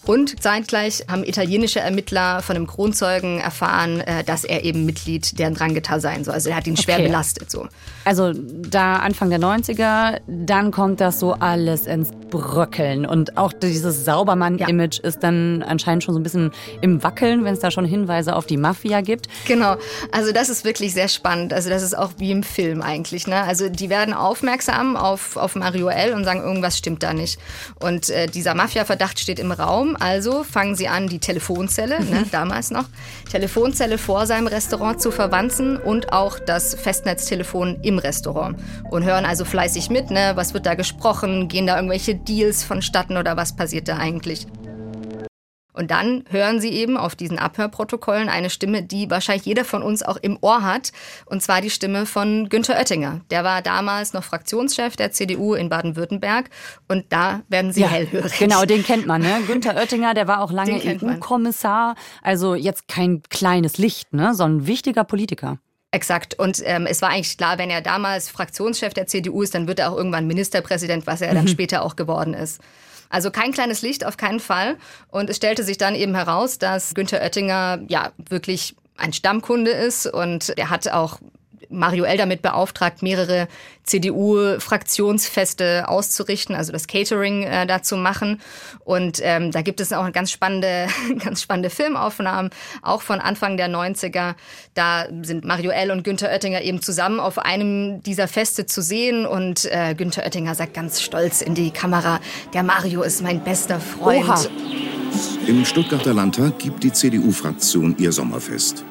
Und 0.07 0.41
zeitgleich 0.41 1.03
haben 1.09 1.25
italienische 1.25 1.81
Ermittler 1.81 2.41
von 2.41 2.55
einem 2.55 2.65
Kronzeugen 2.65 3.41
erfahren, 3.41 3.99
äh, 3.99 4.23
dass 4.23 4.45
er 4.45 4.63
eben 4.63 4.85
Mitglied 4.85 5.37
der 5.37 5.51
Drangheta 5.51 5.99
sein 5.99 6.23
soll. 6.23 6.33
Also 6.33 6.49
er 6.49 6.55
hat 6.55 6.65
ihn 6.65 6.77
schwer 6.77 6.95
okay. 6.95 7.07
belastet. 7.07 7.51
So. 7.51 7.67
Also 8.05 8.31
da 8.33 8.95
Anfang 8.95 9.29
der 9.29 9.39
90er, 9.39 10.21
dann 10.25 10.71
kommt 10.71 11.01
das 11.01 11.19
so 11.19 11.33
alles 11.33 11.87
ins 11.87 12.11
Bröckeln. 12.29 13.05
Und 13.05 13.37
auch 13.37 13.51
dieses 13.51 14.05
Saubermann-Image 14.05 14.99
ja. 14.99 15.09
ist 15.09 15.23
dann 15.23 15.61
anscheinend 15.61 16.05
schon 16.05 16.13
so 16.13 16.21
ein 16.21 16.23
bisschen 16.23 16.51
im 16.79 17.03
Wackeln, 17.03 17.43
wenn 17.43 17.53
es 17.53 17.59
da 17.59 17.69
schon 17.69 17.83
Hinweise 17.83 18.33
auf 18.33 18.45
die 18.45 18.57
Mafia 18.57 19.01
gibt. 19.01 19.27
Genau. 19.45 19.75
Also 20.13 20.31
das 20.31 20.47
ist 20.47 20.63
wirklich 20.63 20.93
sehr 20.93 21.09
spannend. 21.09 21.51
Also 21.51 21.69
das 21.69 21.83
ist 21.83 21.97
auch 21.97 22.11
wie 22.17 22.31
im 22.31 22.43
Film 22.43 22.81
eigentlich. 22.81 23.27
Ne? 23.27 23.43
Also 23.43 23.67
die 23.67 23.89
werden 23.89 24.13
aufmerksam 24.13 24.95
auf, 24.95 25.35
auf 25.35 25.55
Mario 25.55 25.89
L. 25.89 26.13
und 26.13 26.23
sagen, 26.23 26.39
irgendwas 26.39 26.77
stimmt 26.77 27.03
da 27.03 27.13
nicht. 27.13 27.39
Und 27.81 28.09
äh, 28.09 28.27
dieser 28.27 28.55
Mafia-Verdacht 28.55 29.19
steht 29.19 29.39
im 29.39 29.51
Raum 29.51 29.96
also 29.99 30.43
fangen 30.43 30.75
sie 30.75 30.87
an, 30.87 31.07
die 31.07 31.19
Telefonzelle, 31.19 32.03
ne, 32.03 32.21
mhm. 32.21 32.31
damals 32.31 32.71
noch, 32.71 32.85
Telefonzelle 33.31 33.97
vor 33.97 34.25
seinem 34.25 34.47
Restaurant 34.47 35.01
zu 35.01 35.11
verwanzen 35.11 35.77
und 35.77 36.13
auch 36.13 36.39
das 36.39 36.75
Festnetztelefon 36.75 37.79
im 37.81 37.97
Restaurant. 37.97 38.57
Und 38.89 39.03
hören 39.03 39.25
also 39.25 39.45
fleißig 39.45 39.89
mit, 39.89 40.11
ne, 40.11 40.31
was 40.35 40.53
wird 40.53 40.65
da 40.65 40.75
gesprochen, 40.75 41.47
gehen 41.47 41.67
da 41.67 41.75
irgendwelche 41.75 42.15
Deals 42.15 42.63
vonstatten 42.63 43.17
oder 43.17 43.37
was 43.37 43.55
passiert 43.55 43.87
da 43.87 43.97
eigentlich. 43.97 44.47
Und 45.77 45.91
dann 45.91 46.23
hören 46.29 46.59
Sie 46.59 46.71
eben 46.71 46.97
auf 46.97 47.15
diesen 47.15 47.37
Abhörprotokollen 47.37 48.29
eine 48.29 48.49
Stimme, 48.49 48.81
die 48.81 49.09
wahrscheinlich 49.11 49.45
jeder 49.45 49.63
von 49.63 49.83
uns 49.83 50.01
auch 50.01 50.17
im 50.17 50.37
Ohr 50.41 50.63
hat. 50.63 50.91
Und 51.25 51.43
zwar 51.43 51.61
die 51.61 51.69
Stimme 51.69 52.05
von 52.05 52.49
Günther 52.49 52.75
Oettinger. 52.77 53.21
Der 53.29 53.43
war 53.43 53.61
damals 53.61 54.13
noch 54.13 54.23
Fraktionschef 54.23 54.95
der 54.95 55.11
CDU 55.11 55.53
in 55.53 55.69
Baden-Württemberg. 55.69 56.49
Und 56.87 57.05
da 57.09 57.41
werden 57.47 57.71
Sie 57.71 57.81
ja, 57.81 57.89
hellhörig. 57.89 58.39
Genau, 58.39 58.65
den 58.65 58.83
kennt 58.83 59.05
man. 59.05 59.21
Ne? 59.21 59.41
Günther 59.45 59.75
Oettinger, 59.75 60.15
der 60.15 60.27
war 60.27 60.41
auch 60.41 60.51
lange 60.51 60.81
EU-Kommissar. 60.83 61.95
Also 62.23 62.55
jetzt 62.55 62.87
kein 62.87 63.21
kleines 63.29 63.77
Licht, 63.77 64.13
ne? 64.13 64.33
sondern 64.33 64.63
ein 64.63 64.67
wichtiger 64.67 65.03
Politiker. 65.03 65.59
Exakt. 65.91 66.37
Und 66.37 66.61
ähm, 66.65 66.85
es 66.85 67.01
war 67.01 67.09
eigentlich 67.09 67.37
klar, 67.37 67.57
wenn 67.57 67.69
er 67.69 67.81
damals 67.81 68.29
Fraktionschef 68.29 68.93
der 68.93 69.07
CDU 69.07 69.41
ist, 69.41 69.55
dann 69.55 69.67
wird 69.67 69.79
er 69.79 69.91
auch 69.91 69.97
irgendwann 69.97 70.27
Ministerpräsident, 70.27 71.07
was 71.07 71.21
er 71.21 71.33
dann 71.33 71.45
mhm. 71.45 71.49
später 71.49 71.83
auch 71.83 71.95
geworden 71.95 72.33
ist. 72.33 72.61
Also 73.09 73.31
kein 73.31 73.51
kleines 73.51 73.81
Licht, 73.81 74.05
auf 74.05 74.17
keinen 74.17 74.39
Fall. 74.39 74.77
Und 75.09 75.29
es 75.29 75.37
stellte 75.37 75.63
sich 75.63 75.77
dann 75.77 75.95
eben 75.95 76.15
heraus, 76.15 76.59
dass 76.59 76.93
Günther 76.93 77.21
Oettinger 77.21 77.79
ja 77.87 78.11
wirklich 78.17 78.75
ein 78.97 79.13
Stammkunde 79.13 79.71
ist 79.71 80.07
und 80.07 80.57
er 80.57 80.69
hat 80.69 80.87
auch 80.89 81.19
Mario 81.69 82.05
L. 82.05 82.17
damit 82.17 82.41
beauftragt, 82.41 83.01
mehrere 83.01 83.47
CDU-Fraktionsfeste 83.83 85.87
auszurichten, 85.87 86.55
also 86.55 86.71
das 86.71 86.87
Catering 86.87 87.43
äh, 87.43 87.65
dazu 87.65 87.97
machen. 87.97 88.41
Und 88.83 89.19
ähm, 89.23 89.51
da 89.51 89.61
gibt 89.61 89.79
es 89.79 89.93
auch 89.93 90.11
ganz 90.11 90.31
spannende, 90.31 90.87
ganz 91.23 91.41
spannende 91.41 91.69
Filmaufnahmen, 91.69 92.51
auch 92.81 93.01
von 93.01 93.19
Anfang 93.19 93.57
der 93.57 93.69
90er. 93.69 94.35
Da 94.73 95.07
sind 95.21 95.45
Mario 95.45 95.71
L. 95.71 95.91
und 95.91 96.03
Günther 96.03 96.29
Oettinger 96.29 96.61
eben 96.61 96.81
zusammen 96.81 97.19
auf 97.19 97.39
einem 97.39 98.01
dieser 98.03 98.27
Feste 98.27 98.65
zu 98.65 98.81
sehen. 98.81 99.25
Und 99.25 99.65
äh, 99.65 99.95
Günther 99.95 100.23
Oettinger 100.23 100.55
sagt 100.55 100.73
ganz 100.73 101.01
stolz 101.01 101.41
in 101.41 101.55
die 101.55 101.71
Kamera, 101.71 102.19
der 102.53 102.63
Mario 102.63 103.01
ist 103.01 103.21
mein 103.21 103.43
bester 103.43 103.79
Freund. 103.79 104.27
Oha. 104.27 104.45
Im 105.47 105.65
Stuttgarter 105.65 106.13
Landtag 106.13 106.59
gibt 106.59 106.83
die 106.83 106.91
CDU-Fraktion 106.91 107.95
ihr 107.97 108.11
Sommerfest. 108.11 108.83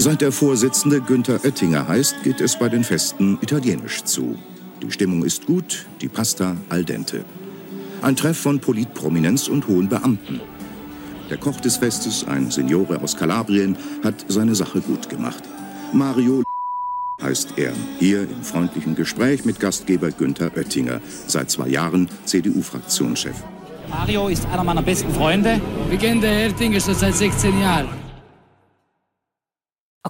Seit 0.00 0.22
der 0.22 0.32
Vorsitzende 0.32 1.02
Günther 1.02 1.44
Oettinger 1.44 1.86
heißt, 1.86 2.22
geht 2.22 2.40
es 2.40 2.58
bei 2.58 2.70
den 2.70 2.84
Festen 2.84 3.36
italienisch 3.42 4.02
zu. 4.04 4.34
Die 4.82 4.90
Stimmung 4.90 5.22
ist 5.26 5.44
gut, 5.44 5.84
die 6.00 6.08
Pasta 6.08 6.56
al 6.70 6.86
dente. 6.86 7.22
Ein 8.00 8.16
Treff 8.16 8.38
von 8.38 8.60
Politprominenz 8.60 9.46
und 9.48 9.68
hohen 9.68 9.90
Beamten. 9.90 10.40
Der 11.28 11.36
Koch 11.36 11.60
des 11.60 11.76
Festes, 11.76 12.24
ein 12.26 12.50
Signore 12.50 13.02
aus 13.02 13.14
Kalabrien, 13.14 13.76
hat 14.02 14.14
seine 14.28 14.54
Sache 14.54 14.80
gut 14.80 15.10
gemacht. 15.10 15.42
Mario 15.92 16.44
heißt 17.20 17.58
er, 17.58 17.74
hier 17.98 18.22
im 18.22 18.42
freundlichen 18.42 18.94
Gespräch 18.94 19.44
mit 19.44 19.60
Gastgeber 19.60 20.12
Günther 20.12 20.50
Oettinger, 20.56 21.02
seit 21.26 21.50
zwei 21.50 21.68
Jahren 21.68 22.08
CDU-Fraktionschef. 22.24 23.36
Mario 23.90 24.28
ist 24.28 24.46
einer 24.46 24.64
meiner 24.64 24.82
besten 24.82 25.12
Freunde. 25.12 25.60
Wir 25.90 25.98
kennen 25.98 26.22
den 26.22 26.30
Herr 26.30 26.48
Oettinger 26.48 26.80
schon 26.80 26.94
seit 26.94 27.14
16 27.14 27.60
Jahren. 27.60 27.99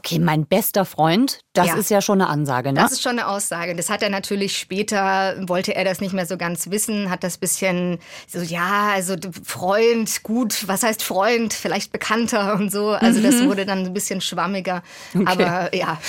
Okay, 0.00 0.18
mein 0.18 0.46
bester 0.46 0.86
Freund, 0.86 1.40
das 1.52 1.66
ja. 1.66 1.74
ist 1.74 1.90
ja 1.90 2.00
schon 2.00 2.22
eine 2.22 2.30
Ansage, 2.30 2.72
ne? 2.72 2.80
Das 2.80 2.92
ist 2.92 3.02
schon 3.02 3.18
eine 3.18 3.28
Aussage. 3.28 3.76
Das 3.76 3.90
hat 3.90 4.02
er 4.02 4.08
natürlich 4.08 4.56
später, 4.56 5.36
wollte 5.46 5.74
er 5.76 5.84
das 5.84 6.00
nicht 6.00 6.14
mehr 6.14 6.24
so 6.24 6.38
ganz 6.38 6.70
wissen, 6.70 7.10
hat 7.10 7.22
das 7.22 7.36
bisschen 7.36 7.98
so, 8.26 8.40
ja, 8.40 8.92
also 8.94 9.16
Freund, 9.44 10.22
gut, 10.22 10.66
was 10.68 10.82
heißt 10.82 11.02
Freund, 11.02 11.52
vielleicht 11.52 11.92
Bekannter 11.92 12.54
und 12.54 12.72
so. 12.72 12.92
Also 12.92 13.20
mhm. 13.20 13.24
das 13.24 13.44
wurde 13.44 13.66
dann 13.66 13.84
ein 13.84 13.92
bisschen 13.92 14.22
schwammiger. 14.22 14.82
Okay. 15.14 15.26
Aber 15.26 15.74
ja, 15.76 16.00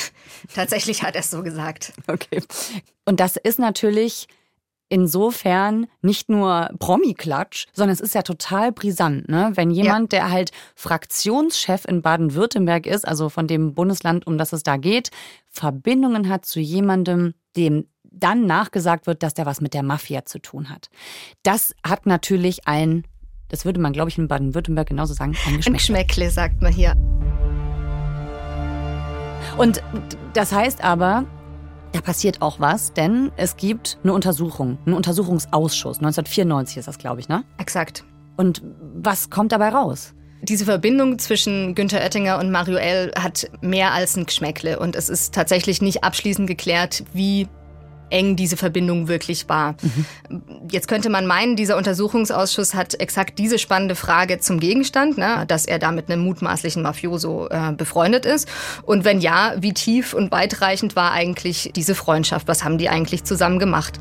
tatsächlich 0.56 1.04
hat 1.04 1.16
er 1.16 1.20
es 1.22 1.30
so 1.30 1.44
gesagt. 1.44 1.92
Okay. 2.08 2.42
Und 3.04 3.20
das 3.20 3.36
ist 3.36 3.60
natürlich 3.60 4.30
insofern 4.92 5.88
nicht 6.02 6.30
nur 6.30 6.70
Promi-Klatsch, 6.78 7.68
sondern 7.72 7.94
es 7.94 8.02
ist 8.02 8.14
ja 8.14 8.24
total 8.24 8.74
brisant, 8.74 9.30
ne? 9.30 9.52
Wenn 9.56 9.72
jemand, 9.72 10.12
ja. 10.12 10.20
der 10.20 10.32
halt 10.32 10.52
Fraktionschef 10.76 11.86
in 11.86 12.02
Baden-Württemberg 12.02 12.86
ist, 12.86 13.08
also 13.08 13.30
von 13.30 13.48
dem 13.48 13.74
Bundesland, 13.74 14.28
um 14.28 14.38
das 14.38 14.52
es 14.52 14.64
da 14.64 14.76
geht, 14.76 15.10
Verbindungen 15.48 16.28
hat 16.28 16.46
zu 16.46 16.60
jemandem, 16.60 17.34
dem 17.56 17.88
dann 18.04 18.46
nachgesagt 18.46 19.08
wird, 19.08 19.24
dass 19.24 19.34
der 19.34 19.46
was 19.46 19.62
mit 19.62 19.74
der 19.74 19.84
Mafia 19.84 20.26
zu 20.26 20.40
tun 20.40 20.70
hat. 20.70 20.90
Das 21.44 21.74
hat 21.88 22.06
natürlich 22.06 22.68
ein, 22.68 23.06
das 23.48 23.64
würde 23.64 23.80
man, 23.80 23.94
glaube 23.94 24.10
ich, 24.10 24.18
in 24.18 24.28
Baden-Württemberg 24.28 24.90
genauso 24.90 25.14
sagen, 25.14 25.38
ein 25.46 25.56
Geschmäckle. 25.56 25.72
Ein 25.72 25.78
Geschmäckle, 25.78 26.30
sagt 26.32 26.62
man 26.62 26.74
hier. 26.74 26.96
Und 29.58 29.82
das 30.34 30.52
heißt 30.52 30.84
aber, 30.84 31.26
da 31.92 32.02
passiert 32.02 32.42
auch 32.42 32.60
was, 32.60 32.94
denn 32.94 33.32
es 33.38 33.58
gibt 33.58 33.98
eine 34.04 34.14
Untersuchung, 34.14 34.78
einen 34.86 34.96
Untersuchungsausschuss. 34.96 35.98
1994 35.98 36.78
ist 36.78 36.88
das, 36.88 36.98
glaube 36.98 37.20
ich, 37.20 37.30
ne? 37.30 37.44
Exakt. 37.58 38.04
Und 38.38 38.62
was 38.96 39.30
kommt 39.30 39.52
dabei 39.52 39.70
raus? 39.70 40.14
Diese 40.44 40.66
Verbindung 40.66 41.20
zwischen 41.20 41.76
Günther 41.76 42.00
Oettinger 42.02 42.40
und 42.40 42.50
Mario 42.50 42.78
L. 42.78 43.12
hat 43.16 43.52
mehr 43.62 43.94
als 43.94 44.18
ein 44.18 44.26
Geschmäckle. 44.26 44.80
Und 44.80 44.96
es 44.96 45.08
ist 45.08 45.36
tatsächlich 45.36 45.82
nicht 45.82 46.04
abschließend 46.04 46.48
geklärt, 46.48 47.04
wie 47.14 47.48
eng 48.12 48.36
diese 48.36 48.58
Verbindung 48.58 49.08
wirklich 49.08 49.50
war. 49.50 49.76
Mhm. 49.82 50.68
Jetzt 50.70 50.88
könnte 50.88 51.10
man 51.10 51.26
meinen, 51.26 51.56
dieser 51.56 51.78
Untersuchungsausschuss 51.78 52.74
hat 52.74 53.00
exakt 53.00 53.40
diese 53.40 53.58
spannende 53.58 53.96
Frage 53.96 54.40
zum 54.40 54.60
Gegenstand, 54.60 55.18
ne, 55.18 55.46
dass 55.48 55.66
er 55.66 55.80
da 55.80 55.92
mit 55.92 56.10
einem 56.10 56.24
mutmaßlichen 56.24 56.84
Mafioso 56.84 57.48
äh, 57.50 57.72
befreundet 57.74 58.26
ist. 58.26 58.48
Und 58.84 59.06
wenn 59.06 59.22
ja, 59.22 59.54
wie 59.58 59.74
tief 59.74 60.14
und 60.14 60.32
weitreichend 60.32 60.96
war 60.96 61.12
eigentlich 61.12 61.72
diese 61.76 61.96
Freundschaft? 61.96 62.48
Was 62.48 62.64
haben 62.64 62.78
die 62.78 62.90
eigentlich 62.90 63.24
zusammen 63.24 63.60
gemacht? 63.60 64.00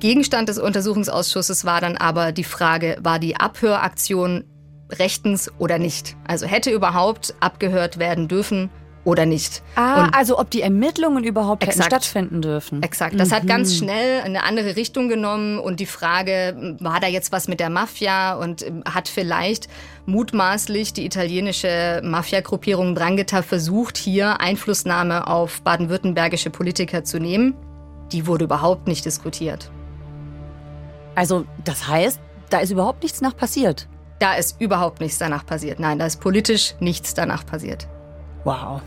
Gegenstand 0.00 0.48
des 0.48 0.58
Untersuchungsausschusses 0.58 1.66
war 1.66 1.82
dann 1.82 1.98
aber 1.98 2.32
die 2.32 2.44
Frage, 2.44 2.96
war 3.02 3.18
die 3.18 3.36
Abhöraktion 3.36 4.44
rechtens 4.90 5.52
oder 5.58 5.78
nicht? 5.78 6.16
Also 6.26 6.46
hätte 6.46 6.70
überhaupt 6.70 7.34
abgehört 7.40 7.98
werden 7.98 8.26
dürfen 8.26 8.70
oder 9.04 9.24
nicht. 9.24 9.62
Ah, 9.76 10.04
und 10.04 10.14
also 10.14 10.38
ob 10.38 10.50
die 10.50 10.62
Ermittlungen 10.62 11.24
überhaupt 11.24 11.62
exakt, 11.62 11.86
stattfinden 11.86 12.42
dürfen. 12.42 12.82
Exakt. 12.82 13.18
Das 13.18 13.30
mhm. 13.30 13.34
hat 13.34 13.46
ganz 13.46 13.74
schnell 13.76 14.20
eine 14.22 14.44
andere 14.44 14.76
Richtung 14.76 15.08
genommen 15.08 15.58
und 15.58 15.80
die 15.80 15.86
Frage, 15.86 16.76
war 16.80 17.00
da 17.00 17.06
jetzt 17.06 17.32
was 17.32 17.48
mit 17.48 17.60
der 17.60 17.70
Mafia 17.70 18.34
und 18.34 18.66
ähm, 18.66 18.84
hat 18.84 19.08
vielleicht 19.08 19.68
mutmaßlich 20.06 20.92
die 20.92 21.06
italienische 21.06 22.02
Mafia-Gruppierung 22.04 22.94
Drangheta 22.94 23.42
versucht, 23.42 23.96
hier 23.96 24.40
Einflussnahme 24.40 25.26
auf 25.26 25.62
baden-württembergische 25.62 26.50
Politiker 26.50 27.04
zu 27.04 27.18
nehmen. 27.18 27.54
Die 28.12 28.26
wurde 28.26 28.44
überhaupt 28.44 28.86
nicht 28.86 29.04
diskutiert. 29.04 29.70
Also 31.14 31.46
das 31.64 31.88
heißt, 31.88 32.20
da 32.50 32.58
ist 32.58 32.70
überhaupt 32.70 33.02
nichts 33.02 33.20
nach 33.20 33.36
passiert. 33.36 33.88
Da 34.18 34.34
ist 34.34 34.60
überhaupt 34.60 35.00
nichts 35.00 35.18
danach 35.18 35.46
passiert. 35.46 35.80
Nein, 35.80 35.98
da 35.98 36.06
ist 36.06 36.20
politisch 36.20 36.74
nichts 36.80 37.14
danach 37.14 37.46
passiert. 37.46 37.88
Wow. 38.44 38.80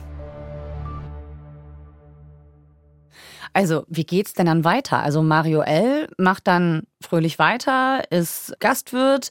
Also, 3.53 3.85
wie 3.87 4.03
geht's 4.03 4.33
denn 4.33 4.47
dann 4.47 4.63
weiter? 4.63 4.99
Also, 4.99 5.21
Mario 5.21 5.61
L. 5.61 6.07
macht 6.17 6.47
dann 6.47 6.83
fröhlich 7.01 7.37
weiter, 7.37 8.01
ist 8.09 8.55
Gastwirt, 8.59 9.29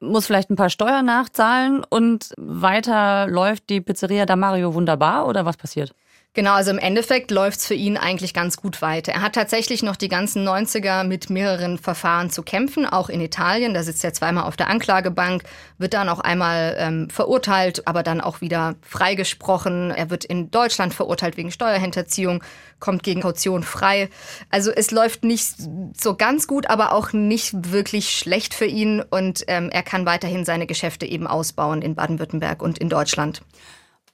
muss 0.00 0.26
vielleicht 0.26 0.50
ein 0.50 0.56
paar 0.56 0.70
Steuern 0.70 1.04
nachzahlen 1.04 1.84
und 1.88 2.32
weiter 2.38 3.26
läuft 3.28 3.68
die 3.68 3.80
Pizzeria 3.80 4.24
da 4.26 4.36
Mario 4.36 4.72
wunderbar 4.74 5.26
oder 5.26 5.44
was 5.44 5.56
passiert? 5.56 5.94
Genau, 6.34 6.52
also 6.52 6.70
im 6.70 6.78
Endeffekt 6.78 7.30
läuft's 7.30 7.66
für 7.66 7.74
ihn 7.74 7.96
eigentlich 7.96 8.32
ganz 8.32 8.58
gut 8.58 8.80
weiter. 8.80 9.12
Er 9.12 9.22
hat 9.22 9.34
tatsächlich 9.34 9.82
noch 9.82 9.96
die 9.96 10.08
ganzen 10.08 10.46
90er 10.46 11.02
mit 11.02 11.30
mehreren 11.30 11.78
Verfahren 11.78 12.30
zu 12.30 12.42
kämpfen, 12.42 12.86
auch 12.86 13.08
in 13.08 13.20
Italien. 13.20 13.74
Da 13.74 13.82
sitzt 13.82 14.04
er 14.04 14.12
zweimal 14.12 14.44
auf 14.44 14.54
der 14.56 14.68
Anklagebank, 14.68 15.42
wird 15.78 15.94
dann 15.94 16.08
auch 16.08 16.20
einmal 16.20 16.76
ähm, 16.78 17.10
verurteilt, 17.10 17.88
aber 17.88 18.02
dann 18.02 18.20
auch 18.20 18.40
wieder 18.40 18.76
freigesprochen. 18.82 19.90
Er 19.90 20.10
wird 20.10 20.24
in 20.24 20.50
Deutschland 20.50 20.94
verurteilt 20.94 21.36
wegen 21.38 21.50
Steuerhinterziehung, 21.50 22.44
kommt 22.78 23.02
gegen 23.02 23.22
Kaution 23.22 23.64
frei. 23.64 24.08
Also 24.50 24.70
es 24.70 24.92
läuft 24.92 25.24
nicht 25.24 25.56
so 25.98 26.14
ganz 26.14 26.46
gut, 26.46 26.68
aber 26.68 26.92
auch 26.92 27.12
nicht 27.12 27.72
wirklich 27.72 28.16
schlecht 28.16 28.54
für 28.54 28.66
ihn 28.66 29.02
und 29.02 29.44
ähm, 29.48 29.70
er 29.70 29.82
kann 29.82 30.06
weiterhin 30.06 30.44
seine 30.44 30.66
Geschäfte 30.66 31.06
eben 31.06 31.26
ausbauen 31.26 31.82
in 31.82 31.96
Baden-Württemberg 31.96 32.62
und 32.62 32.78
in 32.78 32.90
Deutschland. 32.90 33.42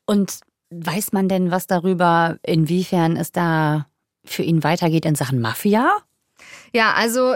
Und 0.07 0.39
Weiß 0.71 1.13
man 1.13 1.29
denn 1.29 1.51
was 1.51 1.67
darüber, 1.67 2.39
inwiefern 2.43 3.17
es 3.17 3.33
da 3.33 3.87
für 4.25 4.43
ihn 4.43 4.65
weitergeht 4.65 5.05
in 5.05 5.15
Sachen 5.15 5.41
Mafia? 5.41 5.91
Ja, 6.73 6.95
also 6.95 7.35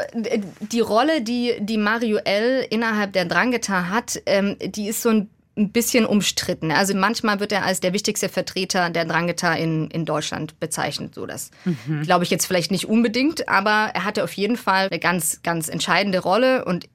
die 0.60 0.80
Rolle, 0.80 1.22
die, 1.22 1.54
die 1.60 1.78
Mario 1.78 2.18
L. 2.18 2.66
innerhalb 2.70 3.12
der 3.12 3.24
Drangheta 3.24 3.88
hat, 3.88 4.20
ähm, 4.26 4.56
die 4.60 4.88
ist 4.88 5.02
so 5.02 5.10
ein 5.10 5.30
ein 5.58 5.72
bisschen 5.72 6.06
umstritten. 6.06 6.70
Also 6.70 6.94
manchmal 6.94 7.40
wird 7.40 7.52
er 7.52 7.64
als 7.64 7.80
der 7.80 7.92
wichtigste 7.92 8.28
Vertreter 8.28 8.88
der 8.90 9.04
Drangheta 9.04 9.54
in, 9.54 9.90
in 9.90 10.04
Deutschland 10.04 10.58
bezeichnet. 10.60 11.14
So 11.14 11.26
das 11.26 11.50
mhm. 11.64 12.02
glaube 12.02 12.24
ich 12.24 12.30
jetzt 12.30 12.46
vielleicht 12.46 12.70
nicht 12.70 12.86
unbedingt, 12.88 13.48
aber 13.48 13.90
er 13.92 14.04
hatte 14.04 14.24
auf 14.24 14.32
jeden 14.32 14.56
Fall 14.56 14.86
eine 14.86 15.00
ganz, 15.00 15.42
ganz 15.42 15.68
entscheidende 15.68 16.20
Rolle 16.20 16.64
und 16.64 16.88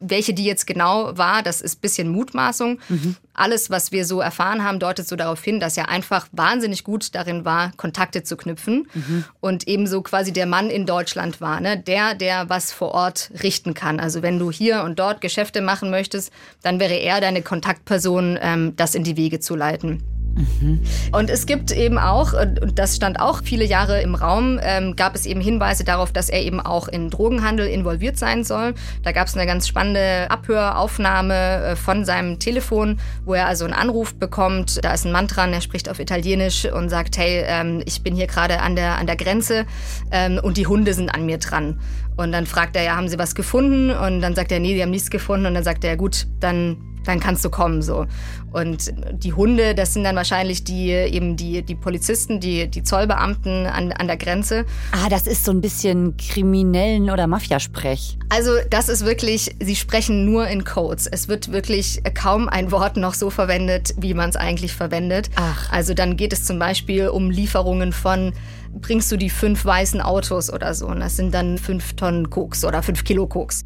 welche 0.00 0.32
die 0.32 0.44
jetzt 0.44 0.66
genau 0.66 1.16
war, 1.16 1.42
das 1.42 1.60
ist 1.60 1.82
bisschen 1.82 2.08
Mutmaßung. 2.08 2.80
Mhm. 2.88 3.16
Alles, 3.34 3.70
was 3.70 3.92
wir 3.92 4.04
so 4.06 4.20
erfahren 4.20 4.64
haben, 4.64 4.78
deutet 4.78 5.06
so 5.06 5.14
darauf 5.14 5.42
hin, 5.42 5.60
dass 5.60 5.76
er 5.76 5.88
einfach 5.88 6.26
wahnsinnig 6.32 6.84
gut 6.84 7.14
darin 7.14 7.44
war, 7.44 7.72
Kontakte 7.76 8.22
zu 8.22 8.36
knüpfen 8.36 8.88
mhm. 8.92 9.24
und 9.40 9.68
ebenso 9.68 10.02
quasi 10.02 10.32
der 10.32 10.46
Mann 10.46 10.70
in 10.70 10.86
Deutschland 10.86 11.40
war, 11.40 11.60
ne? 11.60 11.78
der, 11.78 12.14
der 12.14 12.48
was 12.48 12.72
vor 12.72 12.92
Ort 12.92 13.30
richten 13.42 13.74
kann. 13.74 14.00
Also 14.00 14.22
wenn 14.22 14.38
du 14.38 14.50
hier 14.50 14.82
und 14.82 14.98
dort 14.98 15.20
Geschäfte 15.20 15.60
machen 15.60 15.90
möchtest, 15.90 16.32
dann 16.62 16.80
wäre 16.80 16.94
er 16.94 17.20
deine 17.20 17.42
Kontaktperson, 17.42 18.38
ähm, 18.40 18.74
das 18.76 18.94
in 18.94 19.04
die 19.04 19.16
Wege 19.16 19.40
zu 19.40 19.54
leiten. 19.54 20.02
Mhm. 20.34 20.80
Und 21.12 21.30
es 21.30 21.46
gibt 21.46 21.70
eben 21.70 21.98
auch, 21.98 22.32
und 22.32 22.78
das 22.78 22.96
stand 22.96 23.20
auch 23.20 23.42
viele 23.42 23.64
Jahre 23.64 24.00
im 24.00 24.14
Raum, 24.14 24.58
ähm, 24.62 24.96
gab 24.96 25.14
es 25.14 25.26
eben 25.26 25.40
Hinweise 25.40 25.84
darauf, 25.84 26.12
dass 26.12 26.28
er 26.28 26.42
eben 26.42 26.60
auch 26.60 26.88
in 26.88 27.10
Drogenhandel 27.10 27.66
involviert 27.66 28.18
sein 28.18 28.44
soll. 28.44 28.74
Da 29.02 29.12
gab 29.12 29.26
es 29.26 29.36
eine 29.36 29.46
ganz 29.46 29.66
spannende 29.68 30.30
Abhöraufnahme 30.30 31.34
äh, 31.34 31.76
von 31.76 32.04
seinem 32.04 32.38
Telefon, 32.38 32.98
wo 33.24 33.34
er 33.34 33.46
also 33.46 33.64
einen 33.64 33.74
Anruf 33.74 34.14
bekommt. 34.14 34.84
Da 34.84 34.92
ist 34.92 35.04
ein 35.04 35.12
Mann 35.12 35.26
dran, 35.26 35.52
der 35.52 35.60
spricht 35.60 35.88
auf 35.88 35.98
Italienisch 35.98 36.64
und 36.64 36.88
sagt, 36.88 37.18
hey, 37.18 37.44
ähm, 37.46 37.82
ich 37.84 38.02
bin 38.02 38.14
hier 38.14 38.26
gerade 38.26 38.60
an 38.60 38.76
der, 38.76 38.98
an 38.98 39.06
der 39.06 39.16
Grenze 39.16 39.66
ähm, 40.10 40.40
und 40.42 40.56
die 40.56 40.66
Hunde 40.66 40.94
sind 40.94 41.10
an 41.10 41.26
mir 41.26 41.38
dran. 41.38 41.80
Und 42.16 42.32
dann 42.32 42.46
fragt 42.46 42.76
er, 42.76 42.82
ja, 42.82 42.96
haben 42.96 43.08
Sie 43.08 43.18
was 43.18 43.34
gefunden? 43.34 43.90
Und 43.90 44.20
dann 44.20 44.34
sagt 44.34 44.52
er, 44.52 44.60
nee, 44.60 44.74
die 44.74 44.82
haben 44.82 44.90
nichts 44.90 45.10
gefunden. 45.10 45.46
Und 45.46 45.54
dann 45.54 45.64
sagt 45.64 45.84
er, 45.84 45.96
gut, 45.96 46.26
dann 46.38 46.76
dann 47.04 47.20
kannst 47.20 47.44
du 47.44 47.50
kommen 47.50 47.82
so. 47.82 48.06
Und 48.52 48.92
die 49.12 49.32
Hunde, 49.32 49.74
das 49.74 49.94
sind 49.94 50.04
dann 50.04 50.16
wahrscheinlich 50.16 50.64
die 50.64 50.90
eben 50.90 51.36
die, 51.36 51.62
die 51.62 51.74
Polizisten, 51.74 52.40
die, 52.40 52.68
die 52.68 52.82
Zollbeamten 52.82 53.66
an, 53.66 53.92
an 53.92 54.06
der 54.06 54.16
Grenze. 54.16 54.64
Ah, 54.92 55.08
das 55.08 55.26
ist 55.26 55.44
so 55.44 55.52
ein 55.52 55.60
bisschen 55.60 56.16
kriminellen 56.16 57.10
oder 57.10 57.26
Mafiasprech. 57.26 58.18
Also 58.28 58.52
das 58.68 58.88
ist 58.88 59.04
wirklich, 59.04 59.54
sie 59.60 59.76
sprechen 59.76 60.24
nur 60.24 60.48
in 60.48 60.64
Codes. 60.64 61.06
Es 61.06 61.28
wird 61.28 61.52
wirklich 61.52 62.02
kaum 62.14 62.48
ein 62.48 62.72
Wort 62.72 62.96
noch 62.96 63.14
so 63.14 63.30
verwendet, 63.30 63.94
wie 63.98 64.14
man 64.14 64.30
es 64.30 64.36
eigentlich 64.36 64.72
verwendet. 64.72 65.30
Ach. 65.36 65.70
Also 65.70 65.94
dann 65.94 66.16
geht 66.16 66.32
es 66.32 66.44
zum 66.44 66.58
Beispiel 66.58 67.08
um 67.08 67.30
Lieferungen 67.30 67.92
von 67.92 68.32
bringst 68.72 69.10
du 69.10 69.16
die 69.16 69.30
fünf 69.30 69.64
weißen 69.64 70.00
Autos 70.00 70.52
oder 70.52 70.74
so. 70.74 70.86
Und 70.86 71.00
das 71.00 71.16
sind 71.16 71.34
dann 71.34 71.58
fünf 71.58 71.94
Tonnen 71.94 72.30
Koks 72.30 72.64
oder 72.64 72.82
fünf 72.82 73.04
Kilo 73.04 73.26
Koks. 73.26 73.62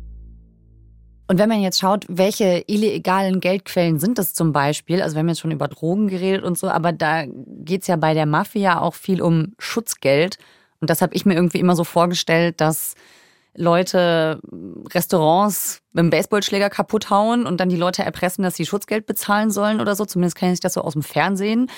Und 1.27 1.39
wenn 1.39 1.49
man 1.49 1.63
jetzt 1.63 1.81
schaut, 1.81 2.05
welche 2.09 2.65
illegalen 2.67 3.41
Geldquellen 3.41 3.99
sind 3.99 4.19
das 4.19 4.35
zum 4.35 4.53
Beispiel, 4.53 5.01
also 5.01 5.17
wir 5.17 5.21
haben 5.21 5.29
jetzt 5.29 5.41
schon 5.41 5.53
über 5.53 5.69
Drogen 5.69 6.09
geredet 6.09 6.45
und 6.45 6.59
so, 6.59 6.69
aber 6.69 6.93
da 6.93 7.25
geht 7.27 7.83
es 7.83 7.87
ja 7.87 7.97
bei 7.97 8.13
der 8.13 8.27
Mafia 8.27 8.81
auch 8.81 8.95
viel 8.95 9.23
um 9.23 9.55
Schutzgeld. 9.59 10.37
Und 10.81 10.91
das 10.91 11.01
habe 11.01 11.15
ich 11.15 11.25
mir 11.25 11.35
irgendwie 11.35 11.61
immer 11.61 11.77
so 11.77 11.85
vorgestellt, 11.85 12.61
dass 12.61 12.95
Leute 13.57 14.41
Restaurants 14.93 15.81
mit 15.93 16.03
dem 16.03 16.11
Baseballschläger 16.11 16.69
kaputt 16.69 17.09
hauen 17.09 17.47
und 17.47 17.59
dann 17.59 17.69
die 17.71 17.77
Leute 17.77 18.03
erpressen, 18.03 18.43
dass 18.43 18.57
sie 18.57 18.67
Schutzgeld 18.67 19.07
bezahlen 19.07 19.51
sollen 19.51 19.81
oder 19.81 19.95
so. 19.97 20.05
Zumindest 20.05 20.37
kenne 20.37 20.53
ich 20.53 20.61
das 20.61 20.75
so 20.75 20.83
aus 20.83 20.93
dem 20.93 21.03
Fernsehen. 21.03 21.71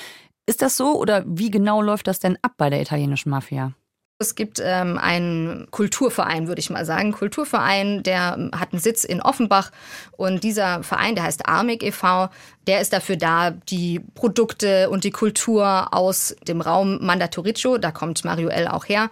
Ist 0.46 0.62
das 0.62 0.76
so 0.76 0.98
oder 0.98 1.22
wie 1.26 1.50
genau 1.50 1.82
läuft 1.82 2.08
das 2.08 2.18
denn 2.18 2.38
ab 2.42 2.54
bei 2.56 2.70
der 2.70 2.80
italienischen 2.80 3.30
Mafia? 3.30 3.74
Es 4.18 4.34
gibt 4.34 4.62
ähm, 4.64 4.96
einen 4.96 5.66
Kulturverein, 5.70 6.48
würde 6.48 6.60
ich 6.60 6.70
mal 6.70 6.86
sagen. 6.86 7.12
Kulturverein, 7.12 8.02
der 8.02 8.36
ähm, 8.38 8.50
hat 8.58 8.72
einen 8.72 8.80
Sitz 8.80 9.04
in 9.04 9.20
Offenbach. 9.20 9.70
Und 10.12 10.42
dieser 10.42 10.82
Verein, 10.82 11.14
der 11.14 11.24
heißt 11.24 11.46
Armig 11.46 11.82
e.V., 11.82 12.30
der 12.66 12.80
ist 12.80 12.94
dafür 12.94 13.16
da, 13.16 13.50
die 13.50 14.00
Produkte 14.14 14.88
und 14.88 15.04
die 15.04 15.10
Kultur 15.10 15.92
aus 15.92 16.34
dem 16.48 16.62
Raum 16.62 16.98
Mandatoriccio, 17.04 17.76
da 17.76 17.90
kommt 17.90 18.24
Mario 18.24 18.48
L. 18.48 18.68
auch 18.68 18.86
her, 18.88 19.10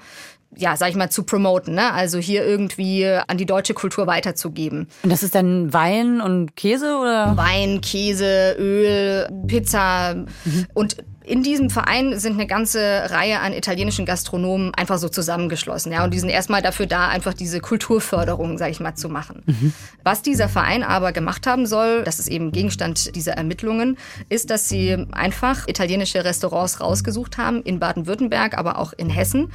ja, 0.56 0.76
sag 0.76 0.88
ich 0.88 0.96
mal, 0.96 1.11
zu 1.11 1.25
promoten, 1.25 1.75
ne? 1.75 1.92
Also 1.92 2.18
hier 2.18 2.44
irgendwie 2.44 3.06
an 3.06 3.37
die 3.37 3.46
deutsche 3.46 3.75
Kultur 3.75 4.06
weiterzugeben. 4.06 4.88
Und 5.02 5.11
das 5.11 5.23
ist 5.23 5.34
dann 5.34 5.73
Wein 5.73 6.20
und 6.20 6.56
Käse 6.56 6.96
oder? 6.96 7.37
Wein, 7.37 7.80
Käse, 7.80 8.56
Öl, 8.58 9.28
Pizza 9.46 10.14
mhm. 10.14 10.66
und 10.73 10.96
in 11.25 11.43
diesem 11.43 11.71
Verein 11.71 12.19
sind 12.19 12.35
eine 12.35 12.47
ganze 12.47 12.78
Reihe 13.11 13.40
an 13.40 13.54
italienischen 13.54 14.04
Gastronomen 14.04 14.75
einfach 14.75 14.99
so 14.99 15.09
zusammengeschlossen. 15.09 15.90
Ja, 15.90 16.04
und 16.04 16.12
die 16.12 16.19
sind 16.19 16.28
erstmal 16.28 16.61
dafür 16.61 16.87
da, 16.87 17.09
einfach 17.09 17.33
diese 17.33 17.61
Kulturförderung, 17.61 18.59
sage 18.59 18.73
ich 18.73 18.81
mal, 18.81 18.95
zu 18.95 19.09
machen. 19.09 19.43
Mhm. 19.47 19.73
Was 20.02 20.21
dieser 20.21 20.50
Verein 20.50 20.83
aber 20.83 21.12
gemacht 21.12 21.47
haben 21.47 21.66
soll, 21.66 22.04
das 22.04 22.19
ist 22.19 22.28
eben 22.28 22.52
Gegenstand 22.52 23.16
dieser 23.16 23.33
Ermittlungen, 23.33 23.97
ist, 24.28 24.50
dass 24.50 24.69
sie 24.69 25.07
einfach 25.12 25.66
italienische 25.66 26.25
Restaurants 26.25 26.81
rausgesucht 26.81 27.38
haben, 27.38 27.62
in 27.62 27.81
Baden-Württemberg, 27.81 28.59
aber 28.59 28.78
auch 28.78 28.93
in 28.93 29.09
Hessen 29.09 29.50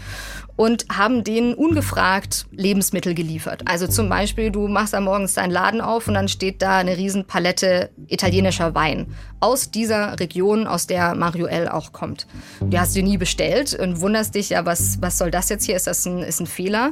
und 0.55 0.87
haben 0.91 1.23
denen 1.23 1.53
ungefragt 1.53 2.47
Lebensmittel 2.51 3.13
geliefert. 3.13 3.61
Also 3.65 3.87
zum 3.87 4.09
Beispiel, 4.09 4.51
du 4.51 4.67
machst 4.67 4.93
am 4.95 5.05
Morgens 5.05 5.35
deinen 5.35 5.51
Laden 5.51 5.81
auf 5.81 6.07
und 6.07 6.15
dann 6.15 6.27
steht 6.27 6.61
da 6.61 6.79
eine 6.79 6.97
Riesenpalette 6.97 7.91
italienischer 8.07 8.75
Wein 8.75 9.15
aus 9.39 9.71
dieser 9.71 10.19
Region, 10.19 10.67
aus 10.67 10.87
der 10.87 11.15
Mario 11.15 11.45
L 11.45 11.67
auch 11.69 11.91
kommt. 11.93 12.27
Die 12.61 12.79
hast 12.79 12.95
du 12.95 13.01
nie 13.01 13.17
bestellt 13.17 13.73
und 13.73 14.01
wunderst 14.01 14.35
dich, 14.35 14.49
ja, 14.49 14.65
was, 14.65 15.01
was 15.01 15.17
soll 15.17 15.31
das 15.31 15.49
jetzt 15.49 15.65
hier? 15.65 15.75
Ist 15.75 15.87
das 15.87 16.05
ein, 16.05 16.19
ist 16.19 16.39
ein 16.39 16.47
Fehler? 16.47 16.91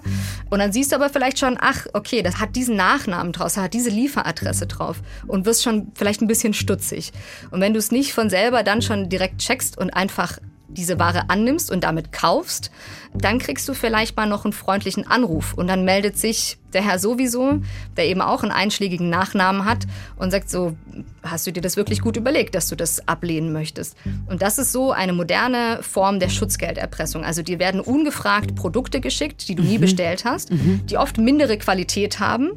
Und 0.49 0.59
dann 0.59 0.71
siehst 0.71 0.91
du 0.91 0.95
aber 0.95 1.09
vielleicht 1.09 1.39
schon, 1.39 1.57
ach, 1.59 1.85
okay, 1.93 2.21
das 2.21 2.39
hat 2.39 2.55
diesen 2.55 2.75
Nachnamen 2.75 3.33
draus, 3.33 3.57
hat 3.57 3.73
diese 3.73 3.89
Lieferadresse 3.89 4.67
drauf 4.67 5.01
und 5.27 5.45
wirst 5.45 5.63
schon 5.63 5.91
vielleicht 5.95 6.21
ein 6.21 6.27
bisschen 6.27 6.53
stutzig. 6.53 7.11
Und 7.51 7.61
wenn 7.61 7.73
du 7.73 7.79
es 7.79 7.91
nicht 7.91 8.13
von 8.13 8.29
selber 8.29 8.63
dann 8.63 8.81
schon 8.81 9.09
direkt 9.09 9.39
checkst 9.39 9.77
und 9.77 9.89
einfach 9.91 10.39
diese 10.69 10.99
Ware 10.99 11.29
annimmst 11.29 11.71
und 11.71 11.83
damit 11.83 12.11
kaufst, 12.11 12.71
dann 13.13 13.39
kriegst 13.39 13.67
du 13.67 13.73
vielleicht 13.73 14.15
mal 14.15 14.25
noch 14.25 14.45
einen 14.45 14.53
freundlichen 14.53 15.07
Anruf 15.07 15.53
und 15.53 15.67
dann 15.67 15.85
meldet 15.85 16.17
sich 16.17 16.57
der 16.73 16.83
Herr 16.83 16.99
sowieso, 16.99 17.61
der 17.95 18.05
eben 18.05 18.21
auch 18.21 18.43
einen 18.43 18.51
einschlägigen 18.51 19.09
Nachnamen 19.09 19.65
hat 19.65 19.85
und 20.17 20.31
sagt 20.31 20.49
so, 20.49 20.75
hast 21.23 21.47
du 21.47 21.51
dir 21.51 21.61
das 21.61 21.77
wirklich 21.77 22.01
gut 22.01 22.17
überlegt, 22.17 22.53
dass 22.55 22.67
du 22.67 22.75
das 22.75 23.07
ablehnen 23.07 23.53
möchtest? 23.53 23.95
Und 24.27 24.41
das 24.41 24.57
ist 24.57 24.71
so 24.71 24.91
eine 24.91 25.13
moderne 25.13 25.79
Form 25.81 26.19
der 26.19 26.29
Schutzgelderpressung. 26.29 27.23
Also 27.23 27.41
dir 27.41 27.59
werden 27.59 27.79
ungefragt 27.79 28.55
Produkte 28.55 28.99
geschickt, 28.99 29.47
die 29.47 29.55
du 29.55 29.63
nie 29.63 29.77
mhm. 29.77 29.81
bestellt 29.81 30.25
hast, 30.25 30.51
mhm. 30.51 30.85
die 30.85 30.97
oft 30.97 31.17
mindere 31.17 31.57
Qualität 31.57 32.19
haben 32.19 32.51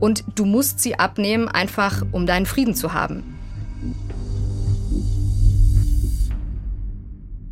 und 0.00 0.24
du 0.34 0.46
musst 0.46 0.80
sie 0.80 0.98
abnehmen, 0.98 1.46
einfach 1.48 2.02
um 2.12 2.26
deinen 2.26 2.46
Frieden 2.46 2.74
zu 2.74 2.94
haben. 2.94 3.38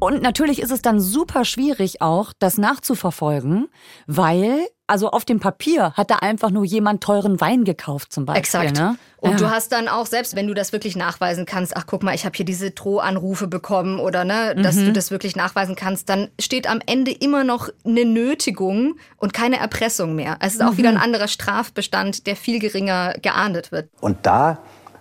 Und 0.00 0.22
natürlich 0.22 0.62
ist 0.62 0.70
es 0.70 0.82
dann 0.82 1.00
super 1.00 1.44
schwierig 1.44 2.00
auch, 2.00 2.32
das 2.38 2.56
nachzuverfolgen, 2.56 3.68
weil 4.06 4.68
also 4.88 5.11
auf 5.11 5.26
dem 5.26 5.38
Papier 5.38 5.92
hat 5.92 6.11
da 6.11 6.16
einfach 6.16 6.50
nur 6.50 6.64
jemand 6.64 7.02
teuren 7.02 7.40
Wein 7.42 7.64
gekauft 7.64 8.11
zum 8.11 8.24
Beispiel. 8.24 8.40
Exakt. 8.40 8.78
Ne? 8.78 8.96
Und 9.18 9.32
ja. 9.32 9.37
du 9.37 9.50
hast 9.50 9.70
dann 9.70 9.87
auch, 9.87 10.06
selbst 10.06 10.34
wenn 10.34 10.46
du 10.46 10.54
das 10.54 10.72
wirklich 10.72 10.96
nachweisen 10.96 11.44
kannst, 11.44 11.76
ach 11.76 11.84
guck 11.87 12.02
mal, 12.02 12.14
ich 12.14 12.24
habe 12.24 12.34
hier 12.34 12.46
diese 12.46 12.70
Drohanrufe 12.70 13.48
bekommen 13.48 14.00
oder 14.00 14.24
ne, 14.24 14.54
dass 14.54 14.76
mhm. 14.76 14.87
du 14.87 14.92
das 14.94 15.11
wirklich 15.11 15.37
nachweisen 15.37 15.76
kannst, 15.76 16.08
dann 16.08 16.28
steht 16.40 16.68
am 16.68 16.80
Ende 16.87 17.11
immer 17.11 17.44
noch 17.44 17.68
eine 17.84 18.06
Nötigung 18.06 18.94
und 19.18 19.34
keine 19.34 19.58
Erpressung 19.58 20.14
mehr. 20.14 20.38
Es 20.40 20.54
ist 20.54 20.62
auch 20.62 20.72
mhm. 20.72 20.78
wieder 20.78 20.88
ein 20.88 20.96
anderer 20.96 21.28
Strafbestand, 21.28 22.26
der 22.26 22.37
viel 22.37 22.58
geringer 22.58 23.14
geahndet 23.20 23.72
wird. 23.72 23.90
Und 24.00 24.24
da 24.24 24.58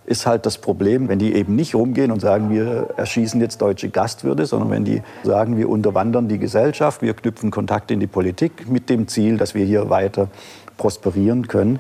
ist 0.08 0.26
halt 0.26 0.46
das 0.46 0.58
Problem, 0.58 1.10
wenn 1.10 1.20
die 1.20 1.36
eben 1.36 1.56
nicht 1.56 1.76
rumgehen 1.76 2.12
und 2.12 2.22
sagen, 2.22 2.50
wir 2.50 2.88
erschießen 2.96 3.40
jetzt 3.42 3.62
deutsche 3.62 3.90
Gastwürde, 3.90 4.46
sondern 4.46 4.72
wenn 4.72 4.86
die 4.86 5.04
sagen, 5.24 5.58
wir 5.58 5.70
unterwandern 5.70 6.30
die 6.30 6.40
Gesellschaft, 6.40 7.02
wir 7.02 7.14
knüpfen 7.14 7.52
Kontakte 7.52 7.94
in 7.94 8.00
die 8.00 8.08
Politik 8.08 8.70
mit 8.70 8.90
dem 8.90 9.08
Ziel, 9.10 9.38
dass 9.38 9.54
wir 9.54 9.66
hier 9.66 9.90
weiter 9.90 10.30
prosperieren 10.78 11.48
können, 11.48 11.80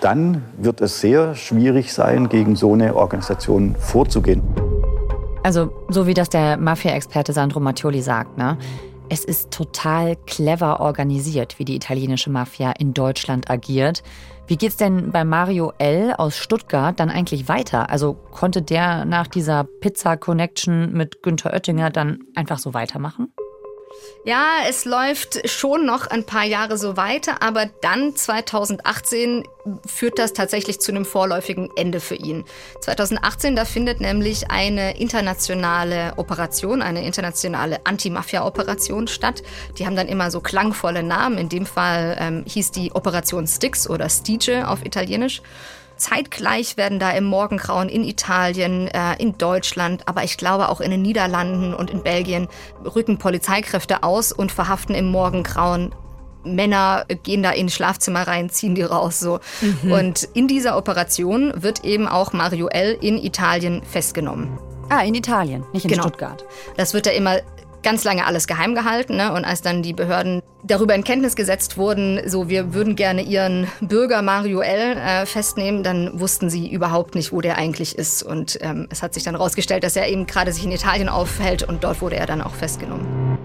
dann 0.00 0.42
wird 0.56 0.80
es 0.80 1.00
sehr 1.00 1.34
schwierig 1.34 1.92
sein, 1.92 2.30
gegen 2.30 2.56
so 2.56 2.72
eine 2.72 2.96
Organisation 2.96 3.76
vorzugehen. 3.78 4.42
Also 5.42 5.72
so 5.88 6.06
wie 6.06 6.14
das 6.14 6.30
der 6.30 6.56
Mafia-Experte 6.56 7.32
Sandro 7.32 7.60
Mattioli 7.60 8.00
sagt, 8.00 8.38
ne? 8.38 8.56
Es 9.08 9.26
ist 9.26 9.50
total 9.50 10.16
clever 10.26 10.80
organisiert, 10.80 11.58
wie 11.58 11.66
die 11.66 11.76
italienische 11.76 12.30
Mafia 12.30 12.72
in 12.78 12.94
Deutschland 12.94 13.50
agiert. 13.50 14.02
Wie 14.46 14.56
geht's 14.56 14.76
denn 14.76 15.12
bei 15.12 15.24
Mario 15.24 15.72
L. 15.78 16.14
aus 16.18 16.36
Stuttgart 16.36 16.98
dann 16.98 17.10
eigentlich 17.10 17.48
weiter? 17.48 17.90
Also 17.90 18.14
konnte 18.14 18.60
der 18.60 19.04
nach 19.04 19.26
dieser 19.26 19.64
Pizza-Connection 19.64 20.92
mit 20.92 21.22
Günther 21.22 21.52
Oettinger 21.52 21.90
dann 21.90 22.20
einfach 22.34 22.58
so 22.58 22.74
weitermachen? 22.74 23.32
Ja, 24.24 24.58
es 24.68 24.84
läuft 24.84 25.48
schon 25.50 25.84
noch 25.84 26.06
ein 26.06 26.24
paar 26.24 26.44
Jahre 26.44 26.78
so 26.78 26.96
weiter, 26.96 27.42
aber 27.42 27.66
dann 27.80 28.14
2018 28.14 29.42
führt 29.84 30.18
das 30.18 30.32
tatsächlich 30.32 30.80
zu 30.80 30.92
einem 30.92 31.04
vorläufigen 31.04 31.70
Ende 31.76 31.98
für 31.98 32.14
ihn. 32.14 32.44
2018, 32.80 33.56
da 33.56 33.64
findet 33.64 34.00
nämlich 34.00 34.48
eine 34.48 34.96
internationale 34.98 36.14
Operation, 36.18 36.82
eine 36.82 37.04
internationale 37.04 37.80
Anti-Mafia-Operation 37.84 39.08
statt. 39.08 39.42
Die 39.78 39.86
haben 39.86 39.96
dann 39.96 40.08
immer 40.08 40.30
so 40.30 40.40
klangvolle 40.40 41.02
Namen. 41.02 41.38
In 41.38 41.48
dem 41.48 41.66
Fall 41.66 42.16
ähm, 42.20 42.44
hieß 42.46 42.70
die 42.70 42.92
Operation 42.92 43.48
Styx 43.48 43.90
oder 43.90 44.08
Stige 44.08 44.68
auf 44.68 44.84
Italienisch. 44.86 45.42
Zeitgleich 46.02 46.76
werden 46.76 46.98
da 46.98 47.12
im 47.12 47.24
Morgengrauen 47.24 47.88
in 47.88 48.02
Italien, 48.02 48.88
äh, 48.88 49.14
in 49.18 49.38
Deutschland, 49.38 50.08
aber 50.08 50.24
ich 50.24 50.36
glaube 50.36 50.68
auch 50.68 50.80
in 50.80 50.90
den 50.90 51.00
Niederlanden 51.00 51.74
und 51.74 51.90
in 51.90 52.02
Belgien 52.02 52.48
rücken 52.84 53.18
Polizeikräfte 53.18 54.02
aus 54.02 54.32
und 54.32 54.50
verhaften 54.50 54.96
im 54.96 55.06
Morgengrauen 55.06 55.94
Männer 56.44 57.04
gehen 57.22 57.44
da 57.44 57.52
in 57.52 57.68
Schlafzimmer 57.68 58.26
rein, 58.26 58.50
ziehen 58.50 58.74
die 58.74 58.82
raus 58.82 59.20
so. 59.20 59.38
Mhm. 59.60 59.92
Und 59.92 60.28
in 60.34 60.48
dieser 60.48 60.76
Operation 60.76 61.52
wird 61.54 61.84
eben 61.84 62.08
auch 62.08 62.32
Mario 62.32 62.66
L. 62.66 62.98
in 63.00 63.16
Italien 63.16 63.80
festgenommen. 63.84 64.58
Ah, 64.88 65.04
in 65.04 65.14
Italien, 65.14 65.64
nicht 65.72 65.84
in 65.84 65.92
genau. 65.92 66.02
Stuttgart. 66.02 66.44
Das 66.76 66.94
wird 66.94 67.06
da 67.06 67.12
immer 67.12 67.38
ganz 67.82 68.04
lange 68.04 68.26
alles 68.26 68.46
geheim 68.46 68.74
gehalten. 68.74 69.16
Ne? 69.16 69.32
Und 69.32 69.44
als 69.44 69.62
dann 69.62 69.82
die 69.82 69.92
Behörden 69.92 70.42
darüber 70.64 70.94
in 70.94 71.04
Kenntnis 71.04 71.36
gesetzt 71.36 71.76
wurden, 71.76 72.20
so 72.28 72.48
wir 72.48 72.74
würden 72.74 72.96
gerne 72.96 73.22
ihren 73.22 73.66
Bürger 73.80 74.22
Mario 74.22 74.60
L. 74.60 74.96
Äh, 74.96 75.26
festnehmen, 75.26 75.82
dann 75.82 76.18
wussten 76.20 76.50
sie 76.50 76.70
überhaupt 76.70 77.14
nicht, 77.14 77.32
wo 77.32 77.40
der 77.40 77.58
eigentlich 77.58 77.96
ist. 77.96 78.22
Und 78.22 78.58
ähm, 78.60 78.88
es 78.90 79.02
hat 79.02 79.14
sich 79.14 79.24
dann 79.24 79.34
herausgestellt, 79.34 79.84
dass 79.84 79.96
er 79.96 80.08
eben 80.08 80.26
gerade 80.26 80.52
sich 80.52 80.64
in 80.64 80.72
Italien 80.72 81.08
aufhält 81.08 81.62
und 81.62 81.84
dort 81.84 82.00
wurde 82.00 82.16
er 82.16 82.26
dann 82.26 82.40
auch 82.40 82.54
festgenommen. 82.54 83.38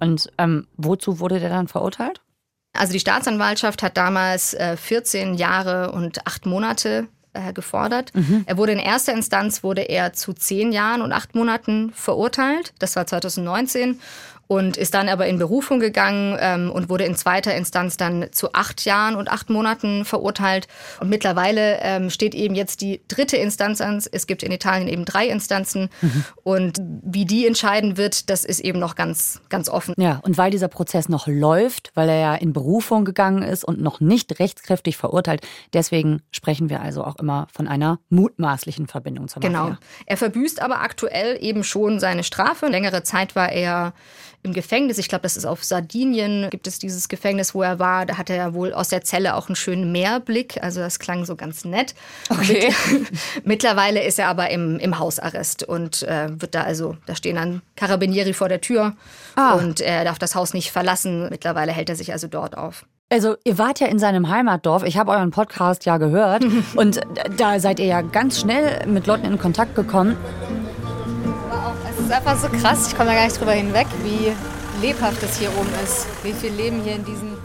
Und 0.00 0.30
ähm, 0.38 0.66
wozu 0.76 1.20
wurde 1.20 1.40
der 1.40 1.48
dann 1.48 1.68
verurteilt? 1.68 2.20
Also 2.72 2.92
die 2.92 3.00
Staatsanwaltschaft 3.00 3.82
hat 3.82 3.96
damals 3.96 4.54
äh, 4.54 4.76
14 4.76 5.34
Jahre 5.34 5.90
und 5.92 6.26
acht 6.26 6.46
Monate 6.46 7.08
äh, 7.32 7.52
gefordert. 7.52 8.14
Mhm. 8.14 8.44
Er 8.46 8.56
wurde 8.56 8.72
in 8.72 8.78
erster 8.78 9.12
Instanz 9.12 9.62
wurde 9.62 9.82
er 9.82 10.12
zu 10.12 10.32
zehn 10.32 10.72
Jahren 10.72 11.02
und 11.02 11.12
acht 11.12 11.34
Monaten 11.34 11.92
verurteilt. 11.94 12.72
Das 12.78 12.96
war 12.96 13.06
2019. 13.06 14.00
und 14.48 14.76
ist 14.78 14.94
dann 14.94 15.08
aber 15.08 15.26
in 15.26 15.38
Berufung 15.38 15.78
gegangen 15.78 16.36
ähm, 16.40 16.70
und 16.70 16.88
wurde 16.88 17.04
in 17.04 17.14
zweiter 17.14 17.54
Instanz 17.54 17.98
dann 17.98 18.28
zu 18.32 18.54
acht 18.54 18.84
Jahren 18.84 19.14
und 19.14 19.30
acht 19.30 19.50
Monaten 19.50 20.04
verurteilt. 20.04 20.66
Und 21.00 21.10
mittlerweile 21.10 21.78
ähm, 21.82 22.10
steht 22.10 22.34
eben 22.34 22.54
jetzt 22.54 22.80
die 22.80 23.02
dritte 23.08 23.36
Instanz 23.36 23.80
an. 23.80 24.02
Es 24.10 24.26
gibt 24.26 24.42
in 24.42 24.50
Italien 24.50 24.88
eben 24.88 25.04
drei 25.04 25.28
Instanzen 25.28 25.90
mhm. 26.00 26.24
und 26.42 26.78
wie 27.02 27.26
die 27.26 27.46
entscheiden 27.46 27.96
wird, 27.98 28.30
das 28.30 28.44
ist 28.44 28.60
eben 28.60 28.78
noch 28.78 28.94
ganz, 28.94 29.40
ganz 29.50 29.68
offen. 29.68 29.94
Ja, 29.98 30.20
und 30.22 30.38
weil 30.38 30.50
dieser 30.50 30.68
Prozess 30.68 31.10
noch 31.10 31.26
läuft, 31.26 31.92
weil 31.94 32.08
er 32.08 32.18
ja 32.18 32.34
in 32.34 32.54
Berufung 32.54 33.04
gegangen 33.04 33.42
ist 33.42 33.64
und 33.64 33.80
noch 33.80 34.00
nicht 34.00 34.38
rechtskräftig 34.40 34.96
verurteilt, 34.96 35.46
deswegen 35.74 36.22
sprechen 36.30 36.70
wir 36.70 36.80
also 36.80 37.04
auch 37.04 37.16
immer 37.16 37.48
von 37.52 37.68
einer 37.68 38.00
mutmaßlichen 38.08 38.86
Verbindung 38.86 39.28
zur 39.28 39.42
Mafia. 39.42 39.64
Genau. 39.66 39.76
Er 40.06 40.16
verbüßt 40.16 40.62
aber 40.62 40.80
aktuell 40.80 41.36
eben 41.42 41.64
schon 41.64 42.00
seine 42.00 42.24
Strafe. 42.24 42.66
Längere 42.68 43.02
Zeit 43.02 43.36
war 43.36 43.52
er 43.52 43.92
im 44.42 44.52
Gefängnis. 44.52 44.98
Ich 44.98 45.08
glaube, 45.08 45.22
das 45.22 45.36
ist 45.36 45.44
auf 45.44 45.64
Sardinien, 45.64 46.48
gibt 46.50 46.66
es 46.66 46.78
dieses 46.78 47.08
Gefängnis, 47.08 47.54
wo 47.54 47.62
er 47.62 47.78
war. 47.78 48.06
Da 48.06 48.18
hatte 48.18 48.34
er 48.34 48.54
wohl 48.54 48.72
aus 48.72 48.88
der 48.88 49.02
Zelle 49.02 49.34
auch 49.34 49.48
einen 49.48 49.56
schönen 49.56 49.92
Meerblick. 49.92 50.62
Also 50.62 50.80
das 50.80 50.98
klang 50.98 51.24
so 51.24 51.36
ganz 51.36 51.64
nett. 51.64 51.94
Okay. 52.30 52.72
Mittlerweile 53.44 54.02
ist 54.02 54.18
er 54.18 54.28
aber 54.28 54.50
im, 54.50 54.78
im 54.78 54.98
Hausarrest 54.98 55.64
und 55.64 56.02
äh, 56.04 56.28
wird 56.40 56.54
da 56.54 56.62
also, 56.62 56.96
da 57.06 57.14
stehen 57.14 57.36
dann 57.36 57.62
Carabinieri 57.76 58.32
vor 58.32 58.48
der 58.48 58.60
Tür 58.60 58.94
ah. 59.36 59.54
und 59.54 59.80
er 59.80 60.04
darf 60.04 60.18
das 60.18 60.34
Haus 60.34 60.54
nicht 60.54 60.70
verlassen. 60.70 61.28
Mittlerweile 61.30 61.72
hält 61.72 61.88
er 61.88 61.96
sich 61.96 62.12
also 62.12 62.28
dort 62.28 62.56
auf. 62.56 62.84
Also 63.10 63.36
ihr 63.44 63.56
wart 63.56 63.80
ja 63.80 63.86
in 63.86 63.98
seinem 63.98 64.28
Heimatdorf. 64.28 64.82
Ich 64.82 64.98
habe 64.98 65.12
euren 65.12 65.30
Podcast 65.30 65.86
ja 65.86 65.96
gehört 65.96 66.44
und 66.76 67.00
da 67.38 67.58
seid 67.58 67.80
ihr 67.80 67.86
ja 67.86 68.02
ganz 68.02 68.40
schnell 68.40 68.86
mit 68.86 69.06
Leuten 69.06 69.24
in 69.24 69.38
Kontakt 69.38 69.74
gekommen 69.74 70.16
ist 72.08 72.14
einfach 72.14 72.38
so 72.38 72.48
krass, 72.48 72.88
ich 72.88 72.96
komme 72.96 73.10
da 73.10 73.16
gar 73.16 73.24
nicht 73.26 73.38
drüber 73.38 73.52
hinweg, 73.52 73.86
wie 74.02 74.32
lebhaft 74.80 75.22
es 75.22 75.36
hier 75.38 75.50
oben 75.58 75.68
ist, 75.84 76.06
wie 76.22 76.32
viel 76.32 76.52
Leben 76.52 76.80
hier 76.82 76.94
in 76.94 77.04
diesem 77.04 77.36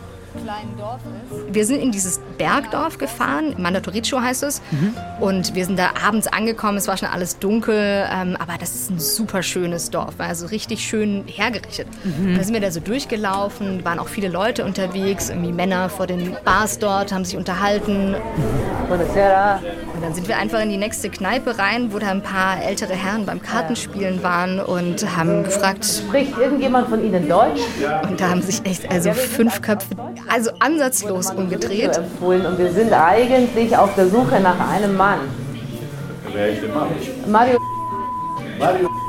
kleinen 0.42 0.78
Dorf 0.78 1.02
ist. 1.04 1.23
Wir 1.54 1.66
sind 1.68 1.82
in 1.82 1.92
dieses 1.92 2.20
Bergdorf 2.38 2.98
gefahren, 2.98 3.56
Mandatorico 3.60 4.20
heißt 4.20 4.42
es. 4.44 4.62
Mhm. 4.72 4.96
Und 5.20 5.54
wir 5.54 5.66
sind 5.66 5.78
da 5.78 5.92
abends 6.06 6.26
angekommen, 6.28 6.78
es 6.78 6.88
war 6.88 6.98
schon 6.98 7.10
alles 7.10 7.38
dunkel, 7.38 7.76
ähm, 8.12 8.36
aber 8.40 8.54
das 8.60 8.74
ist 8.74 8.90
ein 8.90 9.00
super 9.00 9.44
schönes 9.44 9.92
Dorf, 9.92 10.16
also 10.18 10.48
richtig 10.48 10.82
schön 10.82 11.24
hergerichtet. 11.28 11.88
Mhm. 12.04 12.36
Da 12.36 12.44
sind 12.44 12.54
wir 12.54 12.62
da 12.62 12.72
so 12.72 12.80
durchgelaufen, 12.80 13.86
waren 13.86 14.00
auch 14.00 14.08
viele 14.08 14.30
Leute 14.30 14.66
unterwegs, 14.66 15.30
irgendwie 15.30 15.52
Männer 15.52 15.90
vor 15.90 16.08
den 16.08 16.36
Bars 16.44 16.80
dort, 16.80 17.14
haben 17.14 17.24
sich 17.24 17.38
unterhalten. 17.38 18.16
Buonasera. 18.88 19.62
Und 19.94 20.02
dann 20.02 20.16
sind 20.16 20.28
wir 20.28 20.38
einfach 20.38 20.60
in 20.60 20.70
die 20.70 20.78
nächste 20.78 21.10
Kneipe 21.10 21.60
rein, 21.60 21.94
wo 21.94 22.00
da 22.00 22.10
ein 22.10 22.24
paar 22.24 22.62
ältere 22.64 22.94
Herren 22.94 23.26
beim 23.28 23.42
Kartenspielen 23.42 24.24
waren 24.24 24.60
und 24.60 25.16
haben 25.16 25.44
gefragt, 25.44 25.86
spricht 25.86 26.36
irgendjemand 26.38 26.90
von 26.90 27.04
Ihnen 27.06 27.30
Deutsch? 27.30 27.62
Und 28.10 28.20
da 28.20 28.30
haben 28.30 28.42
sich 28.42 28.66
echt 28.66 28.92
also 28.92 29.14
fünf 29.14 29.62
Köpfe 29.62 29.96
also 30.30 30.52
ansatzlos 30.60 31.32
umgedreht. 31.44 32.00
Und 32.22 32.58
wir 32.58 32.72
sind 32.72 32.94
eigentlich 32.94 33.78
auf 33.78 33.96
der 33.96 34.08
Suche 34.08 34.40
nach 34.40 34.60
einem 34.70 34.96
Mann. 34.96 35.20
Wer 36.32 36.50
ist 36.50 36.64
der 36.64 36.70
Mann? 36.70 36.88
Mario. 37.28 37.60
Mario. 38.60 39.03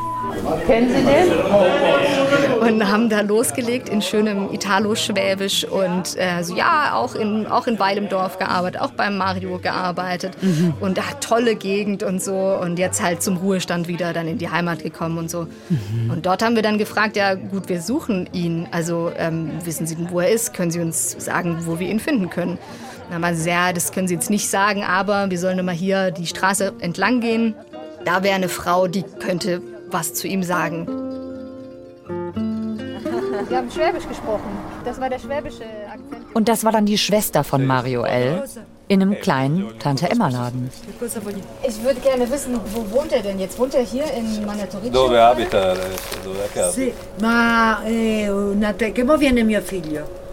Kennen 0.67 0.89
Sie 0.89 1.05
den? 1.05 2.61
Und 2.61 2.91
haben 2.91 3.09
da 3.09 3.21
losgelegt 3.21 3.89
in 3.89 4.01
schönem 4.01 4.53
Italo-Schwäbisch 4.53 5.65
und 5.65 6.17
äh, 6.17 6.43
so, 6.43 6.57
ja, 6.57 6.95
auch 6.95 7.15
in, 7.15 7.47
auch 7.47 7.67
in 7.67 7.79
Weil 7.79 7.99
im 7.99 8.09
Dorf 8.09 8.39
gearbeitet, 8.39 8.81
auch 8.81 8.93
beim 8.93 9.19
Mario 9.19 9.59
gearbeitet 9.59 10.33
mhm. 10.41 10.75
und 10.81 10.99
ach, 10.99 11.15
tolle 11.21 11.57
Gegend 11.57 12.03
und 12.03 12.23
so 12.23 12.59
und 12.61 12.79
jetzt 12.79 13.03
halt 13.03 13.23
zum 13.23 13.37
Ruhestand 13.37 13.89
wieder 13.89 14.13
dann 14.13 14.29
in 14.29 14.39
die 14.39 14.49
Heimat 14.49 14.83
gekommen 14.83 15.19
und 15.19 15.31
so. 15.31 15.47
Mhm. 15.69 16.11
Und 16.11 16.27
dort 16.27 16.43
haben 16.43 16.57
wir 16.57 16.63
dann 16.63 16.79
gefragt, 16.79 17.17
ja 17.17 17.35
gut, 17.35 17.69
wir 17.69 17.83
suchen 17.83 18.29
ihn, 18.33 18.67
also 18.71 19.11
ähm, 19.17 19.53
wissen 19.65 19.87
Sie 19.87 19.97
denn, 19.97 20.11
wo 20.11 20.21
er 20.21 20.31
ist? 20.31 20.55
Können 20.55 20.71
Sie 20.71 20.81
uns 20.81 21.17
sagen, 21.19 21.59
wo 21.67 21.79
wir 21.79 21.89
ihn 21.89 22.01
finden 22.01 22.31
können? 22.31 22.59
Dann 23.11 23.25
haben 23.25 23.37
sie, 23.37 23.51
ja, 23.51 23.73
das 23.73 23.93
können 23.93 24.09
Sie 24.09 24.15
jetzt 24.15 24.31
nicht 24.31 24.49
sagen, 24.49 24.83
aber 24.83 25.31
wir 25.31 25.39
sollen 25.39 25.59
immer 25.59 25.73
hier 25.73 26.11
die 26.11 26.27
Straße 26.27 26.73
entlang 26.81 27.21
gehen. 27.21 27.55
Da 28.05 28.23
wäre 28.23 28.35
eine 28.35 28.49
Frau, 28.49 28.87
die 28.87 29.03
könnte 29.03 29.63
was 29.95 30.13
zu 30.13 30.27
ihm 30.27 30.43
sagen. 30.43 30.87
Sie 33.49 33.57
haben 33.57 33.71
Schwäbisch 33.71 34.07
gesprochen. 34.09 34.51
Das 34.85 35.01
war 35.01 35.09
der 35.09 35.19
schwäbische 35.19 35.65
Akzent. 35.89 36.25
Und 36.35 36.49
das 36.49 36.65
war 36.65 36.73
dann 36.73 36.87
die 36.87 36.99
Schwester 36.99 37.45
von 37.45 37.65
Mario 37.65 38.03
L. 38.05 38.43
in 38.89 39.01
einem 39.01 39.15
kleinen 39.21 39.79
Tante-Emma-Laden. 39.79 40.71
Ich 41.67 41.83
würde 41.83 42.01
gerne 42.01 42.31
wissen, 42.31 42.61
wo 42.75 42.81
wohnt 42.95 43.13
er 43.13 43.23
denn 43.23 43.39
jetzt? 43.39 43.59
Wohnt 43.59 43.75
er 43.75 43.83
hier 43.83 44.05
in 44.13 44.45
Manatorice? 44.45 44.91
Dove 44.93 45.21
abita? 45.21 45.75
Dove 46.25 46.45
è 46.45 46.53
casa? 46.53 46.73
Sì, 46.73 46.93
ma 47.21 47.83
eh, 47.85 48.29
una 48.29 48.73
te- 48.73 48.93
che 48.93 49.05
mo 49.05 49.17
viene 49.17 49.43
mio 49.43 49.61
figlio? 49.63 50.24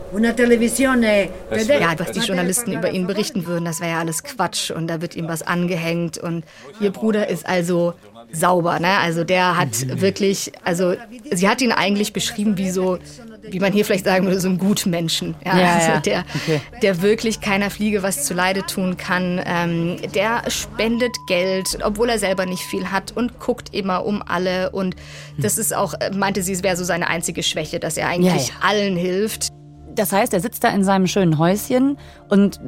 Ja, 1.81 1.93
was 1.97 2.11
die 2.11 2.19
Journalisten 2.19 2.73
über 2.73 2.91
ihn 2.91 3.07
berichten 3.07 3.45
würden, 3.45 3.65
das 3.65 3.79
wäre 3.79 3.91
ja 3.91 3.99
alles 3.99 4.23
Quatsch 4.23 4.71
und 4.71 4.87
da 4.87 5.01
wird 5.01 5.15
ihm 5.15 5.27
was 5.27 5.41
angehängt 5.41 6.17
und 6.17 6.43
ihr 6.79 6.91
Bruder 6.91 7.27
ist 7.29 7.45
also 7.45 7.93
sauber. 8.31 8.79
Ne? 8.79 8.97
Also 8.99 9.23
der 9.23 9.57
hat 9.57 9.85
mhm. 9.85 10.01
wirklich, 10.01 10.51
also 10.63 10.95
sie 11.31 11.47
hat 11.47 11.61
ihn 11.61 11.71
eigentlich 11.71 12.13
beschrieben 12.13 12.57
wie 12.57 12.69
so, 12.69 12.97
wie 13.43 13.59
man 13.59 13.73
hier 13.73 13.85
vielleicht 13.85 14.05
sagen 14.05 14.25
würde, 14.25 14.39
so 14.39 14.49
ein 14.49 14.57
Gutmenschen. 14.57 15.35
Ja, 15.45 15.57
ja, 15.57 15.73
also 15.75 16.01
der, 16.01 16.25
okay. 16.35 16.61
der 16.81 17.01
wirklich 17.01 17.41
keiner 17.41 17.69
Fliege 17.69 18.03
was 18.03 18.23
zuleide 18.23 18.65
tun 18.65 18.97
kann. 18.97 19.41
Ähm, 19.45 19.97
der 20.13 20.43
spendet 20.49 21.15
Geld, 21.27 21.79
obwohl 21.83 22.09
er 22.09 22.19
selber 22.19 22.45
nicht 22.45 22.63
viel 22.63 22.91
hat 22.91 23.11
und 23.15 23.39
guckt 23.39 23.73
immer 23.73 24.05
um 24.05 24.21
alle. 24.25 24.71
Und 24.71 24.95
das 25.37 25.57
ist 25.57 25.75
auch, 25.75 25.93
meinte 26.13 26.43
sie, 26.43 26.53
es 26.53 26.63
wäre 26.63 26.77
so 26.77 26.83
seine 26.83 27.07
einzige 27.07 27.43
Schwäche, 27.43 27.79
dass 27.79 27.97
er 27.97 28.07
eigentlich 28.07 28.49
ja, 28.49 28.53
allen 28.61 28.95
hilft. 28.95 29.49
Das 29.95 30.11
heißt, 30.11 30.33
er 30.33 30.39
sitzt 30.39 30.63
da 30.63 30.69
in 30.69 30.83
seinem 30.83 31.07
schönen 31.07 31.37
Häuschen 31.37 31.97
und 32.29 32.59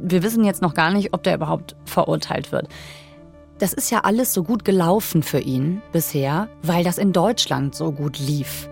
wir 0.00 0.22
wissen 0.22 0.44
jetzt 0.44 0.62
noch 0.62 0.74
gar 0.74 0.90
nicht, 0.90 1.14
ob 1.14 1.22
der 1.22 1.34
überhaupt 1.34 1.76
verurteilt 1.84 2.52
wird. 2.52 2.68
Das 3.58 3.72
ist 3.72 3.90
ja 3.90 4.00
alles 4.00 4.32
so 4.32 4.44
gut 4.44 4.64
gelaufen 4.64 5.22
für 5.22 5.40
ihn 5.40 5.82
bisher, 5.92 6.48
weil 6.62 6.84
das 6.84 6.98
in 6.98 7.12
Deutschland 7.12 7.74
so 7.74 7.90
gut 7.90 8.18
lief. 8.18 8.68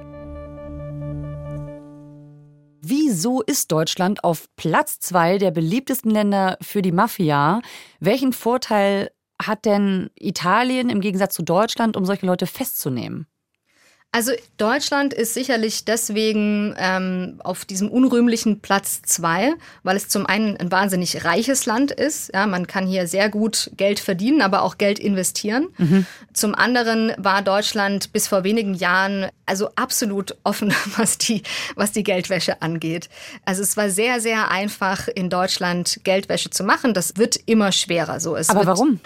Wieso 2.80 3.42
ist 3.42 3.72
Deutschland 3.72 4.22
auf 4.22 4.46
Platz 4.54 5.00
zwei 5.00 5.38
der 5.38 5.50
beliebtesten 5.50 6.10
Länder 6.12 6.56
für 6.60 6.82
die 6.82 6.92
Mafia? 6.92 7.60
Welchen 7.98 8.32
Vorteil 8.32 9.10
hat 9.42 9.64
denn 9.64 10.10
Italien 10.14 10.88
im 10.88 11.00
Gegensatz 11.00 11.34
zu 11.34 11.42
Deutschland, 11.42 11.96
um 11.96 12.04
solche 12.04 12.26
Leute 12.26 12.46
festzunehmen? 12.46 13.26
Also 14.16 14.32
Deutschland 14.56 15.12
ist 15.12 15.34
sicherlich 15.34 15.84
deswegen 15.84 16.74
ähm, 16.78 17.34
auf 17.44 17.66
diesem 17.66 17.90
unrühmlichen 17.90 18.60
Platz 18.60 19.02
zwei, 19.02 19.52
weil 19.82 19.94
es 19.94 20.08
zum 20.08 20.24
einen 20.24 20.56
ein 20.56 20.72
wahnsinnig 20.72 21.26
reiches 21.26 21.66
Land 21.66 21.90
ist. 21.90 22.30
Ja, 22.32 22.46
man 22.46 22.66
kann 22.66 22.86
hier 22.86 23.08
sehr 23.08 23.28
gut 23.28 23.70
Geld 23.76 24.00
verdienen, 24.00 24.40
aber 24.40 24.62
auch 24.62 24.78
Geld 24.78 24.98
investieren. 24.98 25.68
Mhm. 25.76 26.06
Zum 26.32 26.54
anderen 26.54 27.12
war 27.18 27.42
Deutschland 27.42 28.10
bis 28.14 28.26
vor 28.26 28.42
wenigen 28.42 28.72
Jahren 28.72 29.26
also 29.44 29.68
absolut 29.76 30.34
offen, 30.44 30.72
was 30.96 31.18
die, 31.18 31.42
was 31.74 31.92
die 31.92 32.02
Geldwäsche 32.02 32.62
angeht. 32.62 33.10
Also 33.44 33.62
es 33.62 33.76
war 33.76 33.90
sehr, 33.90 34.22
sehr 34.22 34.50
einfach 34.50 35.08
in 35.08 35.28
Deutschland 35.28 36.00
Geldwäsche 36.04 36.48
zu 36.48 36.64
machen. 36.64 36.94
Das 36.94 37.18
wird 37.18 37.38
immer 37.44 37.70
schwerer. 37.70 38.18
So, 38.18 38.34
es 38.34 38.48
aber 38.48 38.64
warum? 38.64 38.98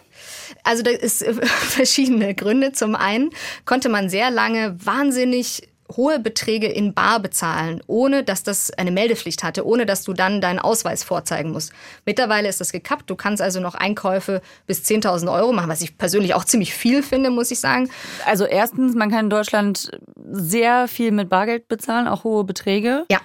Also 0.64 0.82
da 0.82 0.90
ist 0.90 1.24
verschiedene 1.44 2.34
Gründe. 2.34 2.72
Zum 2.72 2.94
einen 2.94 3.30
konnte 3.64 3.88
man 3.88 4.08
sehr 4.08 4.30
lange 4.30 4.76
wahnsinnig 4.84 5.70
hohe 5.96 6.18
Beträge 6.18 6.68
in 6.68 6.94
Bar 6.94 7.20
bezahlen, 7.20 7.82
ohne 7.86 8.22
dass 8.24 8.42
das 8.42 8.70
eine 8.72 8.90
Meldepflicht 8.90 9.42
hatte, 9.42 9.66
ohne 9.66 9.86
dass 9.86 10.04
du 10.04 10.12
dann 10.12 10.40
deinen 10.40 10.58
Ausweis 10.58 11.04
vorzeigen 11.04 11.50
musst. 11.52 11.72
Mittlerweile 12.06 12.48
ist 12.48 12.60
das 12.60 12.72
gekappt. 12.72 13.10
Du 13.10 13.16
kannst 13.16 13.42
also 13.42 13.60
noch 13.60 13.74
Einkäufe 13.74 14.40
bis 14.66 14.82
10.000 14.82 15.32
Euro 15.32 15.52
machen, 15.52 15.68
was 15.68 15.82
ich 15.82 15.98
persönlich 15.98 16.34
auch 16.34 16.44
ziemlich 16.44 16.74
viel 16.74 17.02
finde, 17.02 17.30
muss 17.30 17.50
ich 17.50 17.60
sagen. 17.60 17.90
Also 18.26 18.44
erstens, 18.44 18.94
man 18.94 19.10
kann 19.10 19.24
in 19.24 19.30
Deutschland 19.30 19.90
sehr 20.30 20.88
viel 20.88 21.10
mit 21.10 21.28
Bargeld 21.28 21.68
bezahlen, 21.68 22.08
auch 22.08 22.24
hohe 22.24 22.44
Beträge. 22.44 23.04
Ja. 23.10 23.20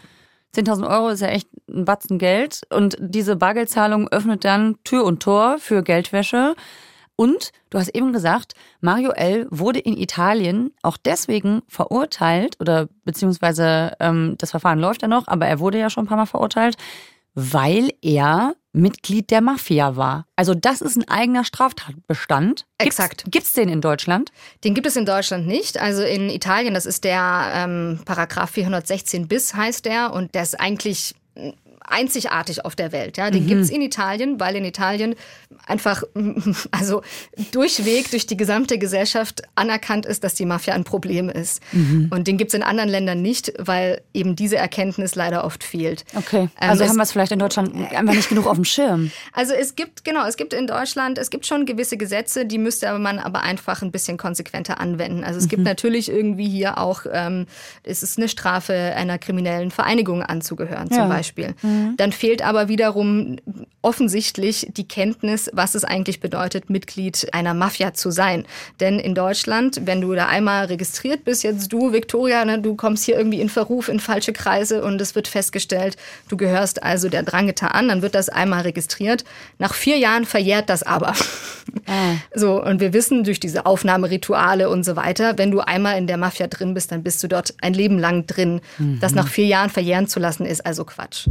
10.000 0.55 0.89
Euro 0.89 1.10
ist 1.10 1.21
ja 1.21 1.27
echt 1.27 1.49
ein 1.69 1.86
Batzen 1.86 2.17
Geld. 2.17 2.62
Und 2.69 2.95
diese 2.99 3.36
Bargeldzahlung 3.36 4.08
öffnet 4.10 4.45
dann 4.45 4.77
Tür 4.84 5.03
und 5.03 5.21
Tor 5.21 5.58
für 5.60 5.84
Geldwäsche. 5.84 6.55
Und 7.15 7.51
du 7.69 7.80
hast 7.80 7.89
eben 7.89 8.12
gesagt, 8.12 8.54
Mario 8.82 9.12
L. 9.12 9.47
wurde 9.49 9.80
in 9.80 9.97
Italien 9.97 10.71
auch 10.82 10.97
deswegen 10.97 11.62
verurteilt 11.67 12.58
oder 12.60 12.89
beziehungsweise 13.06 13.93
ähm, 13.99 14.36
das 14.38 14.51
Verfahren 14.51 14.80
läuft 14.80 15.01
ja 15.01 15.08
noch, 15.08 15.28
aber 15.28 15.45
er 15.45 15.60
wurde 15.60 15.80
ja 15.80 15.89
schon 15.89 16.06
ein 16.06 16.08
paar 16.08 16.17
Mal 16.17 16.25
verurteilt, 16.25 16.78
weil 17.34 17.91
er 18.01 18.56
Mitglied 18.71 19.32
der 19.32 19.41
Mafia 19.41 19.95
war. 19.95 20.25
Also 20.36 20.54
das 20.54 20.82
ist 20.82 20.97
ein 20.97 21.08
eigener 21.08 21.43
Straftatbestand. 21.43 22.65
Gibt's, 22.78 22.99
Exakt. 22.99 23.25
Gibt 23.30 23.45
es 23.45 23.54
den 23.54 23.69
in 23.69 23.82
Deutschland? 23.82 24.32
Den 24.63 24.73
gibt 24.73 24.88
es 24.88 24.95
in 24.95 25.06
Deutschland 25.06 25.47
nicht. 25.47 25.80
Also 25.80 26.04
in 26.04 26.30
Italien, 26.30 26.73
das 26.73 26.86
ist 26.86 27.04
der 27.04 27.51
ähm, 27.54 27.99
Paragraph 28.06 28.51
416 28.51 29.28
bis 29.28 29.56
heißt 29.56 29.86
der 29.86 30.13
und 30.13 30.36
der 30.36 30.43
ist 30.43 30.60
eigentlich 30.60 31.15
einzigartig 31.87 32.65
auf 32.65 32.75
der 32.75 32.91
Welt. 32.91 33.17
Ja, 33.17 33.31
den 33.31 33.43
mhm. 33.43 33.47
gibt's 33.47 33.69
in 33.69 33.81
Italien, 33.81 34.39
weil 34.39 34.55
in 34.55 34.65
Italien 34.65 35.15
einfach, 35.65 36.03
also 36.71 37.01
durchweg 37.51 38.09
durch 38.11 38.25
die 38.27 38.37
gesamte 38.37 38.77
Gesellschaft 38.77 39.43
anerkannt 39.55 40.05
ist, 40.05 40.23
dass 40.23 40.35
die 40.35 40.45
Mafia 40.45 40.73
ein 40.73 40.83
Problem 40.83 41.29
ist. 41.29 41.61
Mhm. 41.71 42.09
Und 42.11 42.27
den 42.27 42.37
gibt's 42.37 42.53
in 42.53 42.63
anderen 42.63 42.89
Ländern 42.89 43.21
nicht, 43.21 43.53
weil 43.57 44.01
eben 44.13 44.35
diese 44.35 44.57
Erkenntnis 44.57 45.15
leider 45.15 45.43
oft 45.43 45.63
fehlt. 45.63 46.05
Okay, 46.15 46.41
ähm, 46.41 46.49
also 46.69 46.83
ähm, 46.83 46.89
haben 46.89 46.97
wir 46.97 47.03
es 47.03 47.11
vielleicht 47.11 47.31
in 47.31 47.39
Deutschland 47.39 47.73
einfach 47.93 48.13
nicht 48.13 48.29
genug 48.29 48.47
auf 48.47 48.55
dem 48.55 48.65
Schirm. 48.65 49.11
Also 49.33 49.53
es 49.53 49.75
gibt, 49.75 50.05
genau, 50.05 50.25
es 50.25 50.37
gibt 50.37 50.53
in 50.53 50.65
Deutschland, 50.65 51.17
es 51.17 51.29
gibt 51.29 51.45
schon 51.45 51.65
gewisse 51.65 51.97
Gesetze, 51.97 52.45
die 52.45 52.57
müsste 52.57 52.97
man 52.97 53.19
aber 53.19 53.41
einfach 53.41 53.81
ein 53.81 53.91
bisschen 53.91 54.17
konsequenter 54.17 54.79
anwenden. 54.79 55.23
Also 55.23 55.39
es 55.39 55.45
mhm. 55.45 55.49
gibt 55.49 55.63
natürlich 55.63 56.09
irgendwie 56.09 56.47
hier 56.47 56.77
auch, 56.77 57.01
ähm, 57.11 57.47
es 57.83 58.01
ist 58.01 58.17
eine 58.17 58.29
Strafe, 58.29 58.73
einer 58.95 59.17
kriminellen 59.17 59.71
Vereinigung 59.71 60.23
anzugehören 60.23 60.89
zum 60.89 60.99
ja. 60.99 61.07
Beispiel. 61.07 61.53
Mhm. 61.61 61.74
Dann 61.97 62.11
fehlt 62.11 62.41
aber 62.41 62.67
wiederum 62.67 63.38
offensichtlich 63.85 64.67
die 64.75 64.88
Kenntnis, 64.88 65.49
was 65.53 65.75
es 65.75 65.85
eigentlich 65.85 66.19
bedeutet, 66.19 66.71
Mitglied 66.71 67.27
einer 67.33 67.53
Mafia 67.53 67.93
zu 67.93 68.09
sein. 68.09 68.45
Denn 68.79 68.97
in 68.97 69.13
Deutschland, 69.13 69.81
wenn 69.85 70.01
du 70.01 70.15
da 70.15 70.25
einmal 70.25 70.65
registriert 70.65 71.23
bist, 71.23 71.43
jetzt 71.43 71.71
du, 71.71 71.93
Victoria, 71.93 72.43
ne, 72.45 72.59
du 72.59 72.75
kommst 72.75 73.05
hier 73.05 73.15
irgendwie 73.15 73.41
in 73.41 73.49
Verruf, 73.49 73.88
in 73.88 73.99
falsche 73.99 74.33
Kreise 74.33 74.83
und 74.83 74.99
es 74.99 75.13
wird 75.13 75.27
festgestellt, 75.27 75.97
du 76.29 76.35
gehörst 76.35 76.81
also 76.81 77.09
der 77.09 77.21
Drangheta 77.21 77.67
an, 77.67 77.89
dann 77.89 78.01
wird 78.01 78.15
das 78.15 78.29
einmal 78.29 78.61
registriert. 78.61 79.23
Nach 79.59 79.75
vier 79.75 79.99
Jahren 79.99 80.25
verjährt 80.25 80.69
das 80.69 80.83
aber. 80.83 81.13
Ah. 81.88 82.15
So, 82.33 82.63
und 82.63 82.79
wir 82.79 82.93
wissen 82.93 83.23
durch 83.23 83.39
diese 83.39 83.65
Aufnahmerituale 83.65 84.69
und 84.69 84.83
so 84.83 84.95
weiter, 84.95 85.38
wenn 85.38 85.51
du 85.51 85.59
einmal 85.59 85.97
in 85.97 86.07
der 86.07 86.17
Mafia 86.17 86.47
drin 86.47 86.73
bist, 86.73 86.91
dann 86.91 87.03
bist 87.03 87.21
du 87.21 87.27
dort 87.27 87.53
ein 87.61 87.73
Leben 87.73 87.99
lang 87.99 88.25
drin. 88.25 88.61
Mhm. 88.77 88.99
Das 88.99 89.13
nach 89.13 89.27
vier 89.27 89.45
Jahren 89.45 89.69
verjähren 89.69 90.07
zu 90.07 90.19
lassen, 90.19 90.45
ist 90.45 90.65
also 90.65 90.85
Quatsch. 90.85 91.27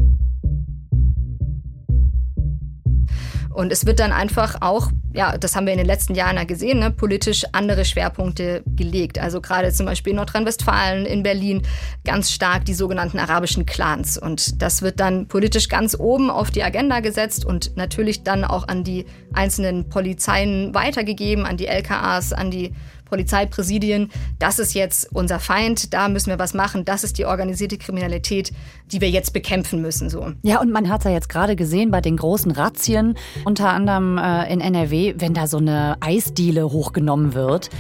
Und 3.55 3.71
es 3.71 3.87
wird 3.87 4.01
dann 4.01 4.11
einfach 4.11 4.57
auch, 4.63 4.91
ja, 5.13 5.39
das 5.39 5.55
haben 5.55 5.67
wir 5.67 5.73
in 5.73 5.79
den 5.79 5.87
letzten 5.87 6.17
Jahren 6.17 6.37
ja 6.37 6.43
gesehen, 6.45 6.81
ne, 6.81 6.91
politisch 6.91 7.45
andere 7.53 7.85
Schwerpunkte 7.85 8.65
gelegt. 8.67 9.19
Also 9.21 9.41
gerade 9.41 9.73
zum 9.73 9.87
Beispiel 9.87 10.11
in 10.11 10.17
Nordrhein-Westfalen, 10.17 11.07
in 11.07 11.23
Berlin 11.23 11.63
ganz 12.05 12.33
stark 12.33 12.65
die 12.65 12.75
sogenannten 12.75 13.21
arabischen 13.21 13.65
Clans. 13.65 14.19
Und 14.19 14.61
das 14.61 14.83
wird 14.83 14.99
dann 14.99 15.29
politisch 15.29 15.69
ganz 15.69 15.97
oben 15.97 16.31
auf 16.31 16.51
die 16.51 16.65
Agenda 16.65 16.99
gesetzt 16.99 17.45
und 17.45 17.77
natürlich 17.77 18.25
dann 18.25 18.45
auch 18.45 18.67
an 18.67 18.83
die 18.83 19.07
einzelnen 19.33 19.89
Polizeien 19.89 20.75
weitergegeben, 20.75 21.47
an 21.47 21.57
die 21.57 21.67
LKAs, 21.67 22.33
an 22.33 22.51
die 22.51 22.75
Polizeipräsidien, 23.05 24.11
das 24.39 24.59
ist 24.59 24.75
jetzt 24.75 25.09
unser 25.13 25.41
Feind, 25.41 25.93
da 25.93 26.09
müssen 26.09 26.31
wir 26.31 26.39
was 26.39 26.55
machen, 26.55 26.85
das 26.85 27.05
ist 27.05 27.19
die 27.19 27.27
organisierte 27.27 27.79
Kriminalität, 27.79 28.53
die 28.93 29.01
wir 29.01 29.11
jetzt 29.11 29.33
bekämpfen 29.33 29.81
müssen. 29.81 30.11
So. 30.11 30.33
Ja, 30.43 30.61
und 30.61 30.71
man 30.73 30.89
hat 30.89 31.01
es 31.01 31.05
ja 31.05 31.11
jetzt 31.11 31.29
gerade 31.29 31.57
gesehen 31.57 31.91
bei 31.91 32.01
den 32.01 32.17
großen 32.17 32.51
Razzien, 32.51 33.17
unter 33.45 33.71
anderem 33.71 34.19
äh, 34.19 34.53
in 34.53 34.61
NRW, 34.61 35.15
wenn 35.19 35.35
da 35.35 35.47
so 35.47 35.59
eine 35.59 35.97
Eisdiele 36.01 36.71
hochgenommen 36.71 37.35
wird 37.35 37.71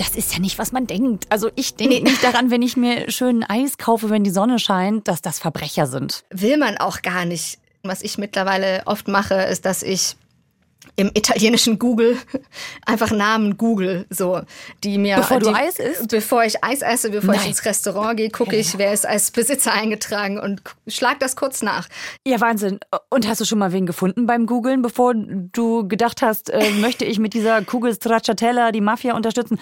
das 0.00 0.16
ist 0.16 0.32
ja 0.32 0.38
nicht, 0.38 0.58
was 0.58 0.72
man 0.72 0.86
denkt. 0.86 1.26
Also 1.28 1.50
ich 1.56 1.74
denke 1.74 1.96
nee. 1.96 2.00
nicht 2.00 2.24
daran, 2.24 2.50
wenn 2.50 2.62
ich 2.62 2.74
mir 2.74 3.10
schön 3.10 3.44
Eis 3.44 3.76
kaufe, 3.76 4.08
wenn 4.08 4.24
die 4.24 4.30
Sonne 4.30 4.58
scheint, 4.58 5.06
dass 5.08 5.20
das 5.20 5.38
Verbrecher 5.38 5.86
sind. 5.86 6.24
Will 6.30 6.56
man 6.56 6.78
auch 6.78 7.02
gar 7.02 7.26
nicht. 7.26 7.58
Was 7.82 8.02
ich 8.02 8.16
mittlerweile 8.16 8.82
oft 8.86 9.08
mache, 9.08 9.34
ist, 9.34 9.64
dass 9.66 9.82
ich 9.82 10.16
im 10.96 11.10
italienischen 11.14 11.78
Google 11.78 12.16
einfach 12.86 13.10
Namen 13.10 13.56
Google, 13.56 14.06
so 14.10 14.40
die 14.84 14.98
mir 14.98 15.16
bevor 15.16 15.38
die, 15.38 15.46
du 15.46 15.54
Eis 15.54 15.78
isst, 15.78 16.08
bevor 16.08 16.44
ich 16.44 16.62
Eis 16.64 16.82
esse, 16.82 17.10
bevor 17.10 17.34
Nein. 17.34 17.40
ich 17.42 17.48
ins 17.48 17.64
Restaurant 17.64 18.16
gehe, 18.16 18.30
gucke 18.30 18.56
ich, 18.56 18.78
wer 18.78 18.92
ist 18.92 19.06
als 19.06 19.30
Besitzer 19.30 19.72
eingetragen 19.72 20.38
und 20.38 20.62
schlag 20.86 21.18
das 21.20 21.36
kurz 21.36 21.62
nach. 21.62 21.88
Ja 22.26 22.40
Wahnsinn. 22.40 22.80
Und 23.08 23.28
hast 23.28 23.40
du 23.40 23.44
schon 23.44 23.58
mal 23.58 23.72
wen 23.72 23.86
gefunden 23.86 24.26
beim 24.26 24.46
Googlen, 24.46 24.82
bevor 24.82 25.14
du 25.14 25.86
gedacht 25.86 26.22
hast, 26.22 26.50
äh, 26.50 26.70
möchte 26.80 27.04
ich 27.04 27.18
mit 27.18 27.34
dieser 27.34 27.62
Kugel 27.62 27.94
Stracciatella 27.94 28.72
die 28.72 28.80
Mafia 28.80 29.14
unterstützen? 29.14 29.58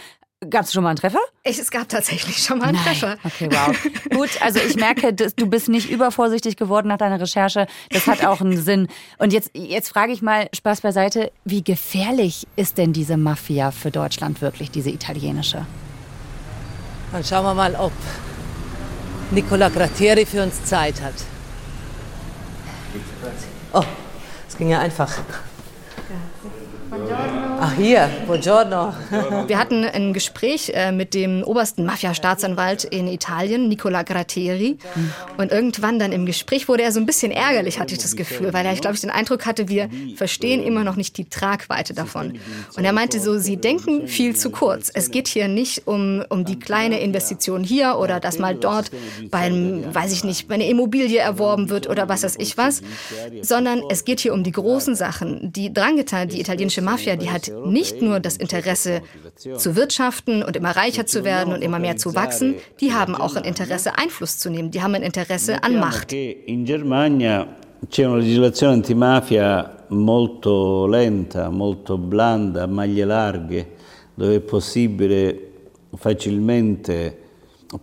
Gab 0.49 0.67
es 0.67 0.73
schon 0.73 0.85
mal 0.85 0.91
einen 0.91 0.99
Treffer? 0.99 1.19
Ich, 1.43 1.59
es 1.59 1.69
gab 1.69 1.89
tatsächlich 1.89 2.39
schon 2.39 2.59
mal 2.59 2.67
einen 2.67 2.77
Nein. 2.77 2.85
Treffer. 2.85 3.17
Okay, 3.25 3.49
wow. 3.51 3.77
Gut, 4.17 4.41
also 4.41 4.61
ich 4.61 4.77
merke, 4.77 5.13
dass 5.13 5.35
du 5.35 5.47
bist 5.47 5.69
nicht 5.69 5.91
übervorsichtig 5.91 6.57
geworden 6.57 6.87
nach 6.87 6.99
deiner 6.99 7.21
Recherche. 7.21 7.67
Das 7.91 8.07
hat 8.07 8.25
auch 8.25 8.41
einen 8.41 8.57
Sinn. 8.57 8.87
Und 9.19 9.33
jetzt, 9.33 9.51
jetzt 9.55 9.89
frage 9.89 10.13
ich 10.13 10.23
mal, 10.23 10.49
Spaß 10.55 10.83
beiseite, 10.83 11.33
wie 11.45 11.65
gefährlich 11.65 12.47
ist 12.55 12.79
denn 12.79 12.93
diese 12.93 13.17
Mafia 13.17 13.73
für 13.73 13.91
Deutschland 13.91 14.41
wirklich, 14.41 14.71
diese 14.71 14.91
italienische? 14.91 15.67
Dann 17.11 17.25
schauen 17.25 17.45
wir 17.45 17.55
mal, 17.55 17.75
ob 17.75 17.93
Nicola 19.33 19.71
Grattieri 19.71 20.25
für 20.25 20.45
uns 20.45 20.65
Zeit 20.65 21.03
hat. 21.03 21.15
Oh, 23.73 23.85
es 24.47 24.57
ging 24.57 24.69
ja 24.69 24.79
einfach. 24.79 25.19
Ach 27.61 27.75
hier, 27.75 28.09
buongiorno. 28.27 28.95
Wir 29.47 29.59
hatten 29.59 29.85
ein 29.85 30.15
Gespräch 30.15 30.73
äh, 30.75 30.91
mit 30.91 31.13
dem 31.13 31.43
obersten 31.43 31.85
Mafia-Staatsanwalt 31.85 32.85
in 32.85 33.09
Italien, 33.09 33.69
Nicola 33.69 34.05
Gratteri. 34.05 34.79
Und 35.37 35.53
irgendwann 35.53 35.99
dann 35.99 36.13
im 36.13 36.25
Gespräch 36.25 36.67
wurde 36.67 36.85
er 36.85 36.93
so 36.93 37.01
ein 37.01 37.05
bisschen 37.05 37.31
ärgerlich, 37.31 37.79
hatte 37.79 37.95
ich 37.95 38.01
das 38.01 38.17
Gefühl, 38.17 38.55
weil 38.55 38.65
er, 38.65 38.73
ich 38.73 38.81
glaube, 38.81 38.95
ich 38.95 39.03
den 39.03 39.11
Eindruck 39.11 39.45
hatte, 39.45 39.69
wir 39.69 39.91
verstehen 40.17 40.63
immer 40.63 40.83
noch 40.83 40.97
nicht 40.97 41.19
die 41.19 41.29
Tragweite 41.29 41.93
davon. 41.93 42.39
Und 42.77 42.85
er 42.85 42.93
meinte 42.93 43.21
so, 43.21 43.39
sie 43.39 43.59
denken 43.59 44.09
viel 44.09 44.35
zu 44.35 44.51
kurz. 44.51 44.91
Es 44.93 45.11
geht 45.11 45.29
hier 45.29 45.49
nicht 45.49 45.87
um, 45.87 46.25
um 46.31 46.47
die 46.47 46.59
kleine 46.59 47.01
Investition 47.01 47.65
hier 47.65 47.99
oder 47.99 48.19
dass 48.19 48.39
mal 48.39 48.55
dort 48.55 48.91
beim, 49.31 49.95
weiß 49.95 50.13
ich 50.13 50.25
nicht, 50.25 50.49
bei 50.49 50.55
einer 50.55 50.67
Immobilie 50.67 51.19
erworben 51.19 51.69
wird 51.69 51.89
oder 51.89 52.09
was 52.09 52.23
weiß 52.23 52.37
ich 52.39 52.57
was, 52.57 52.81
sondern 53.43 53.83
es 53.91 54.07
geht 54.07 54.21
hier 54.21 54.33
um 54.33 54.43
die 54.43 54.53
großen 54.53 54.95
Sachen. 54.95 55.53
Die 55.53 55.73
Drangheta, 55.99 56.27
die 56.27 56.41
italienische 56.41 56.83
Mafia, 56.83 57.17
die 57.17 57.31
hat 57.31 57.51
nicht 57.67 58.03
nur 58.03 58.21
das 58.21 58.37
Interesse 58.37 59.03
zu 59.37 59.77
wirtschaften 59.77 60.43
und 60.43 60.57
immer 60.57 60.71
reicher 60.71 61.07
zu 61.07 61.25
werden 61.25 61.53
und 61.53 61.63
immer 61.63 61.79
mehr 61.79 61.97
zu 61.97 62.15
wachsen, 62.15 62.57
die 62.81 62.93
haben 62.93 63.15
auch 63.15 63.37
ein 63.37 63.45
Interesse, 63.45 63.97
Einfluss 63.97 64.39
zu 64.39 64.51
nehmen. 64.51 64.71
Die 64.71 64.83
haben 64.83 64.95
ein 64.95 65.03
Interesse 65.03 65.63
an 65.63 65.79
Macht. 65.79 66.13
In 66.13 66.65
Germania 66.65 67.47
c'è 67.89 68.05
una 68.05 68.17
legislazione 68.17 68.75
antimafia 68.75 69.85
molto 69.89 70.87
lenta, 70.87 71.49
molto 71.51 71.97
blanda, 71.97 72.65
a 72.65 72.67
maglie 72.67 73.05
larghe, 73.05 73.67
dove 74.15 74.37
è 74.37 74.41
possibile 74.41 75.51
facilmente 75.97 77.17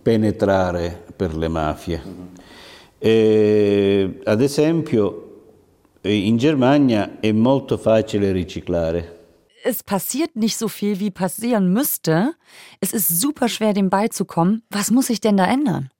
penetrare 0.02 1.04
per 1.16 1.34
le 1.36 1.48
mafie. 1.48 2.02
E, 2.98 4.20
ad 4.24 4.40
esempio, 4.40 5.25
in 6.06 6.36
Germania 6.36 7.18
è 7.20 7.32
molto 7.32 7.76
facile 7.76 8.32
riciclare 8.32 9.16
es 9.66 9.82
passiert 9.82 10.36
nicht 10.36 10.56
so 10.56 10.68
viel, 10.68 11.00
wie 11.00 11.10
passieren 11.10 11.72
müsste. 11.72 12.34
Es 12.80 12.92
ist 12.92 13.08
super 13.20 13.48
schwer, 13.48 13.74
dem 13.74 13.90
beizukommen. 13.90 14.62
Was 14.70 14.92
muss 14.92 15.08
sich 15.08 15.20
denn 15.20 15.36
da 15.36 15.44
ändern? 15.44 15.90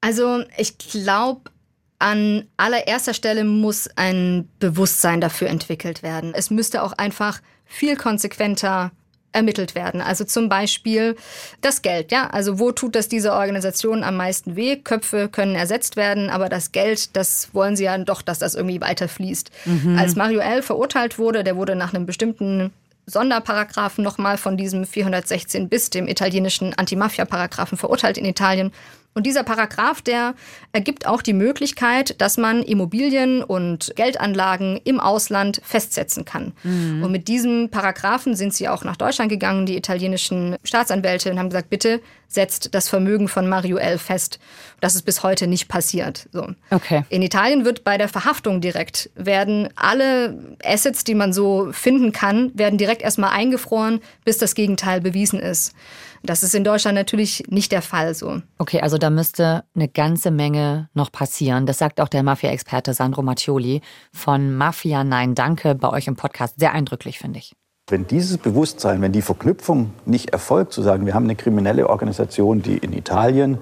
Also 0.00 0.44
ich 0.56 0.78
glaube, 0.78 1.50
an 1.98 2.46
allererster 2.56 3.14
Stelle 3.14 3.44
muss 3.44 3.88
ein 3.96 4.48
Bewusstsein 4.60 5.20
dafür 5.20 5.48
entwickelt 5.48 6.04
werden. 6.04 6.32
Es 6.34 6.50
müsste 6.50 6.84
auch 6.84 6.92
einfach 6.92 7.40
viel 7.64 7.96
konsequenter 7.96 8.92
ermittelt 9.32 9.74
werden. 9.74 10.00
Also 10.00 10.24
zum 10.24 10.48
Beispiel 10.48 11.16
das 11.60 11.82
Geld, 11.82 12.12
ja. 12.12 12.28
Also 12.30 12.58
wo 12.58 12.72
tut 12.72 12.94
das 12.94 13.08
dieser 13.08 13.34
Organisation 13.34 14.02
am 14.02 14.16
meisten 14.16 14.56
weh? 14.56 14.76
Köpfe 14.76 15.28
können 15.28 15.54
ersetzt 15.54 15.96
werden, 15.96 16.30
aber 16.30 16.48
das 16.48 16.72
Geld, 16.72 17.16
das 17.16 17.50
wollen 17.52 17.76
sie 17.76 17.84
ja 17.84 17.98
doch, 17.98 18.22
dass 18.22 18.38
das 18.38 18.54
irgendwie 18.54 18.80
weiter 18.80 19.08
fließt. 19.08 19.50
Mhm. 19.66 19.98
Als 19.98 20.16
Mario 20.16 20.40
L. 20.40 20.62
verurteilt 20.62 21.18
wurde, 21.18 21.44
der 21.44 21.56
wurde 21.56 21.76
nach 21.76 21.94
einem 21.94 22.06
bestimmten 22.06 22.72
Sonderparagraphen 23.08 24.04
nochmal 24.04 24.36
von 24.36 24.56
diesem 24.56 24.84
416 24.84 25.68
bis 25.68 25.90
dem 25.90 26.08
italienischen 26.08 26.74
Anti-Mafia-Paragraphen 26.74 27.78
verurteilt 27.78 28.18
in 28.18 28.24
Italien. 28.24 28.72
Und 29.18 29.26
dieser 29.26 29.42
Paragraph, 29.42 30.00
der 30.00 30.36
ergibt 30.70 31.04
auch 31.04 31.22
die 31.22 31.32
Möglichkeit, 31.32 32.20
dass 32.20 32.36
man 32.36 32.62
Immobilien 32.62 33.42
und 33.42 33.92
Geldanlagen 33.96 34.80
im 34.84 35.00
Ausland 35.00 35.60
festsetzen 35.64 36.24
kann. 36.24 36.52
Mhm. 36.62 37.02
Und 37.02 37.10
mit 37.10 37.26
diesem 37.26 37.68
Paragraphen 37.68 38.36
sind 38.36 38.54
sie 38.54 38.68
auch 38.68 38.84
nach 38.84 38.96
Deutschland 38.96 39.28
gegangen, 39.28 39.66
die 39.66 39.76
italienischen 39.76 40.54
Staatsanwälte, 40.62 41.32
und 41.32 41.40
haben 41.40 41.48
gesagt, 41.48 41.68
bitte 41.68 42.00
setzt 42.28 42.74
das 42.74 42.88
Vermögen 42.88 43.26
von 43.26 43.48
Mario 43.48 43.78
L. 43.78 43.98
fest. 43.98 44.38
Das 44.80 44.94
ist 44.94 45.02
bis 45.02 45.22
heute 45.22 45.46
nicht 45.46 45.66
passiert. 45.68 46.28
So. 46.32 46.48
Okay. 46.70 47.04
In 47.08 47.22
Italien 47.22 47.64
wird 47.64 47.82
bei 47.84 47.96
der 47.96 48.08
Verhaftung 48.08 48.60
direkt, 48.60 49.10
werden 49.16 49.68
alle 49.74 50.56
Assets, 50.62 51.04
die 51.04 51.14
man 51.14 51.32
so 51.32 51.72
finden 51.72 52.12
kann, 52.12 52.52
werden 52.54 52.78
direkt 52.78 53.02
erstmal 53.02 53.30
eingefroren, 53.30 54.00
bis 54.24 54.38
das 54.38 54.54
Gegenteil 54.54 55.00
bewiesen 55.00 55.40
ist. 55.40 55.74
Das 56.22 56.42
ist 56.42 56.54
in 56.54 56.64
Deutschland 56.64 56.96
natürlich 56.96 57.44
nicht 57.48 57.72
der 57.72 57.82
Fall 57.82 58.14
so. 58.14 58.42
Okay, 58.58 58.80
also 58.80 58.98
da 58.98 59.08
müsste 59.08 59.64
eine 59.74 59.88
ganze 59.88 60.30
Menge 60.30 60.88
noch 60.92 61.12
passieren. 61.12 61.64
Das 61.64 61.78
sagt 61.78 62.00
auch 62.00 62.08
der 62.08 62.22
Mafia-Experte 62.22 62.92
Sandro 62.92 63.22
Mattioli 63.22 63.80
von 64.12 64.54
Mafia 64.54 65.04
Nein 65.04 65.34
Danke 65.34 65.74
bei 65.74 65.88
euch 65.88 66.08
im 66.08 66.16
Podcast. 66.16 66.58
Sehr 66.58 66.72
eindrücklich, 66.72 67.18
finde 67.18 67.38
ich. 67.38 67.54
Wenn 67.90 68.06
dieses 68.06 68.36
Bewusstsein, 68.36 69.00
wenn 69.00 69.12
die 69.12 69.22
Verknüpfung 69.22 69.92
nicht 70.04 70.30
erfolgt, 70.30 70.74
zu 70.74 70.82
sagen, 70.82 71.06
wir 71.06 71.14
haben 71.14 71.24
eine 71.24 71.36
kriminelle 71.36 71.88
Organisation, 71.88 72.60
die 72.60 72.76
in 72.76 72.92
Italien 72.92 73.58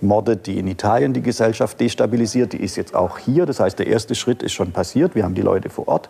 mordet, 0.00 0.46
die 0.46 0.60
in 0.60 0.68
Italien 0.68 1.12
die 1.12 1.22
Gesellschaft 1.22 1.80
destabilisiert. 1.80 2.52
Die 2.52 2.58
ist 2.58 2.76
jetzt 2.76 2.94
auch 2.94 3.18
hier. 3.18 3.46
Das 3.46 3.58
heißt, 3.58 3.76
der 3.80 3.88
erste 3.88 4.14
Schritt 4.14 4.44
ist 4.44 4.52
schon 4.52 4.70
passiert. 4.70 5.16
Wir 5.16 5.24
haben 5.24 5.34
die 5.34 5.42
Leute 5.42 5.70
vor 5.70 5.88
Ort. 5.88 6.08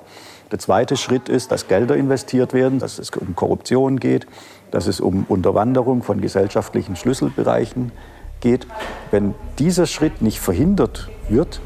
Der 0.52 0.58
zweite 0.58 0.98
Schritt 0.98 1.30
ist, 1.30 1.50
dass 1.50 1.68
Gelder 1.68 1.96
investiert 1.96 2.52
werden, 2.52 2.78
dass 2.80 2.98
es 2.98 3.10
um 3.10 3.34
Korruption 3.34 3.98
geht, 3.98 4.26
dass 4.70 4.86
es 4.86 5.00
um 5.00 5.24
Unterwanderung 5.26 6.02
von 6.02 6.20
gesellschaftlichen 6.20 6.96
Schlüsselbereichen 6.96 7.92
geht. 8.40 8.66
Wenn 9.10 9.34
dieser 9.58 9.86
Schritt 9.86 10.20
nicht 10.20 10.38
verhindert 10.38 11.08
wird, 11.30 11.60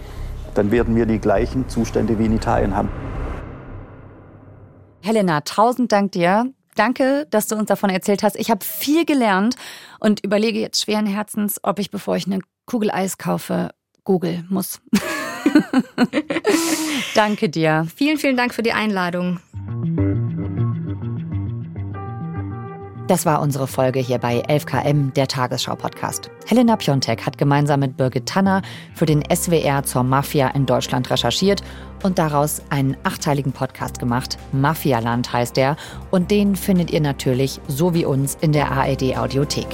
dann 0.54 0.70
werden 0.70 0.94
wir 0.94 1.06
die 1.06 1.18
gleichen 1.18 1.68
Zustände 1.68 2.20
wie 2.20 2.26
in 2.26 2.36
Italien 2.36 2.76
haben. 2.76 2.88
Helena, 5.02 5.40
tausend 5.40 5.92
Dank 5.92 6.12
dir. 6.12 6.52
Danke, 6.74 7.26
dass 7.30 7.48
du 7.48 7.56
uns 7.56 7.66
davon 7.66 7.90
erzählt 7.90 8.22
hast. 8.22 8.36
Ich 8.36 8.50
habe 8.50 8.64
viel 8.64 9.04
gelernt 9.04 9.56
und 10.00 10.24
überlege 10.24 10.60
jetzt 10.60 10.80
schweren 10.80 11.06
Herzens, 11.06 11.60
ob 11.62 11.78
ich, 11.78 11.90
bevor 11.90 12.16
ich 12.16 12.26
eine 12.26 12.40
Kugel 12.66 12.90
Eis 12.90 13.18
kaufe, 13.18 13.70
Google 14.04 14.44
muss. 14.48 14.80
Danke 17.14 17.48
dir. 17.48 17.86
Vielen, 17.94 18.16
vielen 18.16 18.36
Dank 18.36 18.54
für 18.54 18.62
die 18.62 18.72
Einladung. 18.72 19.40
Das 23.12 23.26
war 23.26 23.42
unsere 23.42 23.66
Folge 23.66 24.00
hier 24.00 24.16
bei 24.16 24.42
11KM, 24.46 25.12
der 25.12 25.28
Tagesschau-Podcast. 25.28 26.30
Helena 26.46 26.76
Piontek 26.76 27.26
hat 27.26 27.36
gemeinsam 27.36 27.80
mit 27.80 27.98
Birgit 27.98 28.24
Tanner 28.24 28.62
für 28.94 29.04
den 29.04 29.22
SWR 29.30 29.82
zur 29.82 30.02
Mafia 30.02 30.48
in 30.48 30.64
Deutschland 30.64 31.10
recherchiert 31.10 31.62
und 32.02 32.18
daraus 32.18 32.62
einen 32.70 32.96
achteiligen 33.02 33.52
Podcast 33.52 33.98
gemacht. 33.98 34.38
Mafialand 34.52 35.30
heißt 35.30 35.58
er 35.58 35.76
und 36.10 36.30
den 36.30 36.56
findet 36.56 36.90
ihr 36.90 37.02
natürlich, 37.02 37.60
so 37.68 37.92
wie 37.92 38.06
uns, 38.06 38.38
in 38.40 38.52
der 38.52 38.72
ARD-Audiothek. 38.72 39.68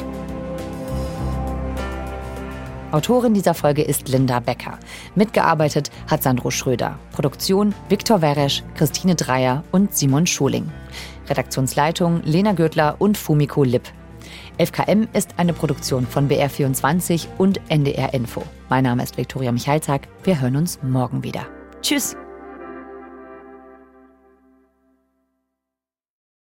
Autorin 2.91 3.35
dieser 3.35 3.55
Folge 3.55 3.83
ist 3.83 4.09
Linda 4.09 4.41
Becker. 4.41 4.79
Mitgearbeitet 5.15 5.93
hat 6.11 6.25
Sandro 6.25 6.51
Schröder. 6.51 6.99
Produktion 7.13 7.73
Viktor 7.89 8.21
Weresch, 8.21 8.65
Christine 8.75 9.15
Dreier 9.15 9.63
und 9.71 9.95
Simon 9.95 10.27
Schuling. 10.27 10.73
Redaktionsleitung 11.31 12.23
Lena 12.25 12.53
Gürtler 12.53 12.97
und 12.99 13.19
Fumiko 13.19 13.65
Lipp. 13.65 13.83
11KM 14.59 15.07
ist 15.15 15.35
eine 15.37 15.53
Produktion 15.53 16.07
von 16.07 16.29
BR24 16.29 17.27
und 17.39 17.61
NDR 17.69 18.13
Info. 18.15 18.43
Mein 18.69 18.85
Name 18.85 19.03
ist 19.03 19.17
Viktoria 19.17 19.53
Michalzack. 19.53 20.09
Wir 20.25 20.41
hören 20.41 20.57
uns 20.57 20.81
morgen 20.83 21.23
wieder. 21.23 21.47
Tschüss! 21.81 22.17